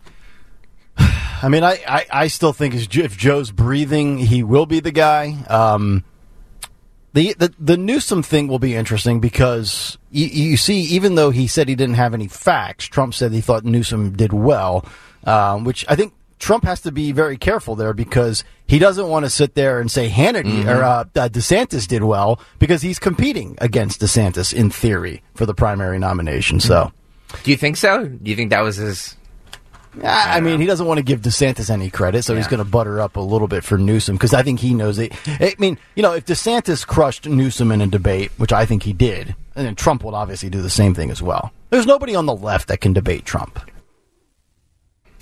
[1.45, 5.43] I mean, I, I, I still think if Joe's breathing, he will be the guy.
[5.47, 6.03] Um,
[7.13, 11.45] the, the the Newsom thing will be interesting because you, you see, even though he
[11.45, 14.87] said he didn't have any facts, Trump said he thought Newsom did well,
[15.25, 19.23] um, which I think Trump has to be very careful there because he doesn't want
[19.27, 23.55] to sit there and say Hannity or uh, uh, DeSantis did well because he's competing
[23.61, 26.59] against DeSantis in theory for the primary nomination.
[26.59, 26.91] So.
[27.43, 28.07] Do you think so?
[28.07, 29.15] Do you think that was his?
[30.03, 32.69] I, I mean, he doesn't want to give DeSantis any credit, so he's going to
[32.69, 35.13] butter up a little bit for Newsom because I think he knows it.
[35.27, 38.93] I mean, you know, if DeSantis crushed Newsom in a debate, which I think he
[38.93, 41.51] did, and then Trump would obviously do the same thing as well.
[41.69, 43.59] There's nobody on the left that can debate Trump.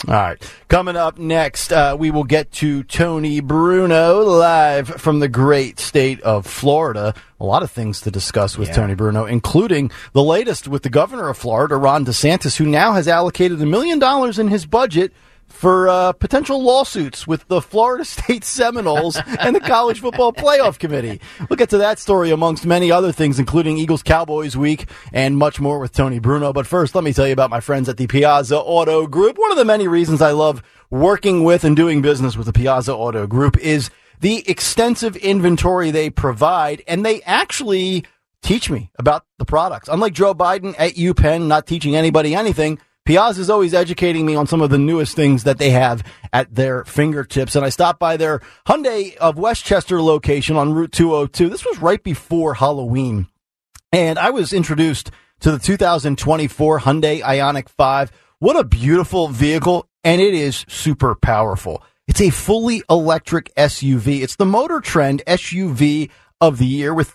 [0.08, 0.54] All right.
[0.68, 6.20] Coming up next, uh, we will get to Tony Bruno live from the great state
[6.22, 7.14] of Florida.
[7.40, 11.30] A lot of things to discuss with Tony Bruno, including the latest with the governor
[11.30, 15.14] of Florida, Ron DeSantis, who now has allocated a million dollars in his budget
[15.48, 21.22] for uh, potential lawsuits with the Florida State Seminoles and the College Football Playoff Committee.
[21.50, 25.60] We'll get to that story amongst many other things, including Eagles Cowboys Week and much
[25.60, 26.54] more with Tony Bruno.
[26.54, 29.38] But first, let me tell you about my friends at the Piazza Auto Group.
[29.38, 32.94] One of the many reasons I love working with and doing business with the Piazza
[32.94, 33.90] Auto Group is
[34.20, 38.06] the extensive inventory they provide, and they actually
[38.42, 39.90] teach me about the products.
[39.90, 42.80] Unlike Joe Biden at UPenn, not teaching anybody anything.
[43.06, 46.56] Piazza is always educating me on some of the newest things that they have at
[46.56, 47.54] their fingertips.
[47.54, 51.50] And I stopped by their Hyundai of Westchester location on Route 202.
[51.50, 53.28] This was right before Halloween.
[53.92, 55.12] And I was introduced
[55.42, 58.12] to the 2024 Hyundai Ioniq 5.
[58.40, 59.90] What a beautiful vehicle.
[60.06, 61.84] And it is super powerful.
[62.08, 64.22] It's a fully electric SUV.
[64.22, 66.10] It's the Motor Trend SUV
[66.40, 67.10] of the year with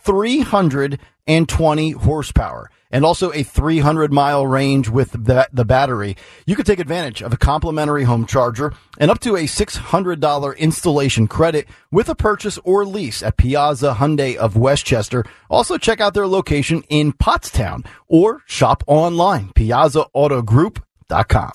[1.29, 6.17] 320 horsepower and also a 300 mile range with the, the battery.
[6.47, 11.29] You could take advantage of a complimentary home charger and up to a $600 installation
[11.29, 15.23] credit with a purchase or lease at Piazza Hyundai of Westchester.
[15.51, 21.53] Also check out their location in Pottstown or shop online, piazzaautogroup.com.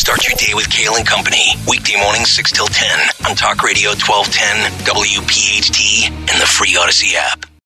[0.00, 1.54] Start your day with Kale and Company.
[1.68, 2.98] Weekday mornings 6 till 10
[3.28, 7.49] on Talk Radio 1210, WPHT, and the free Audacy app.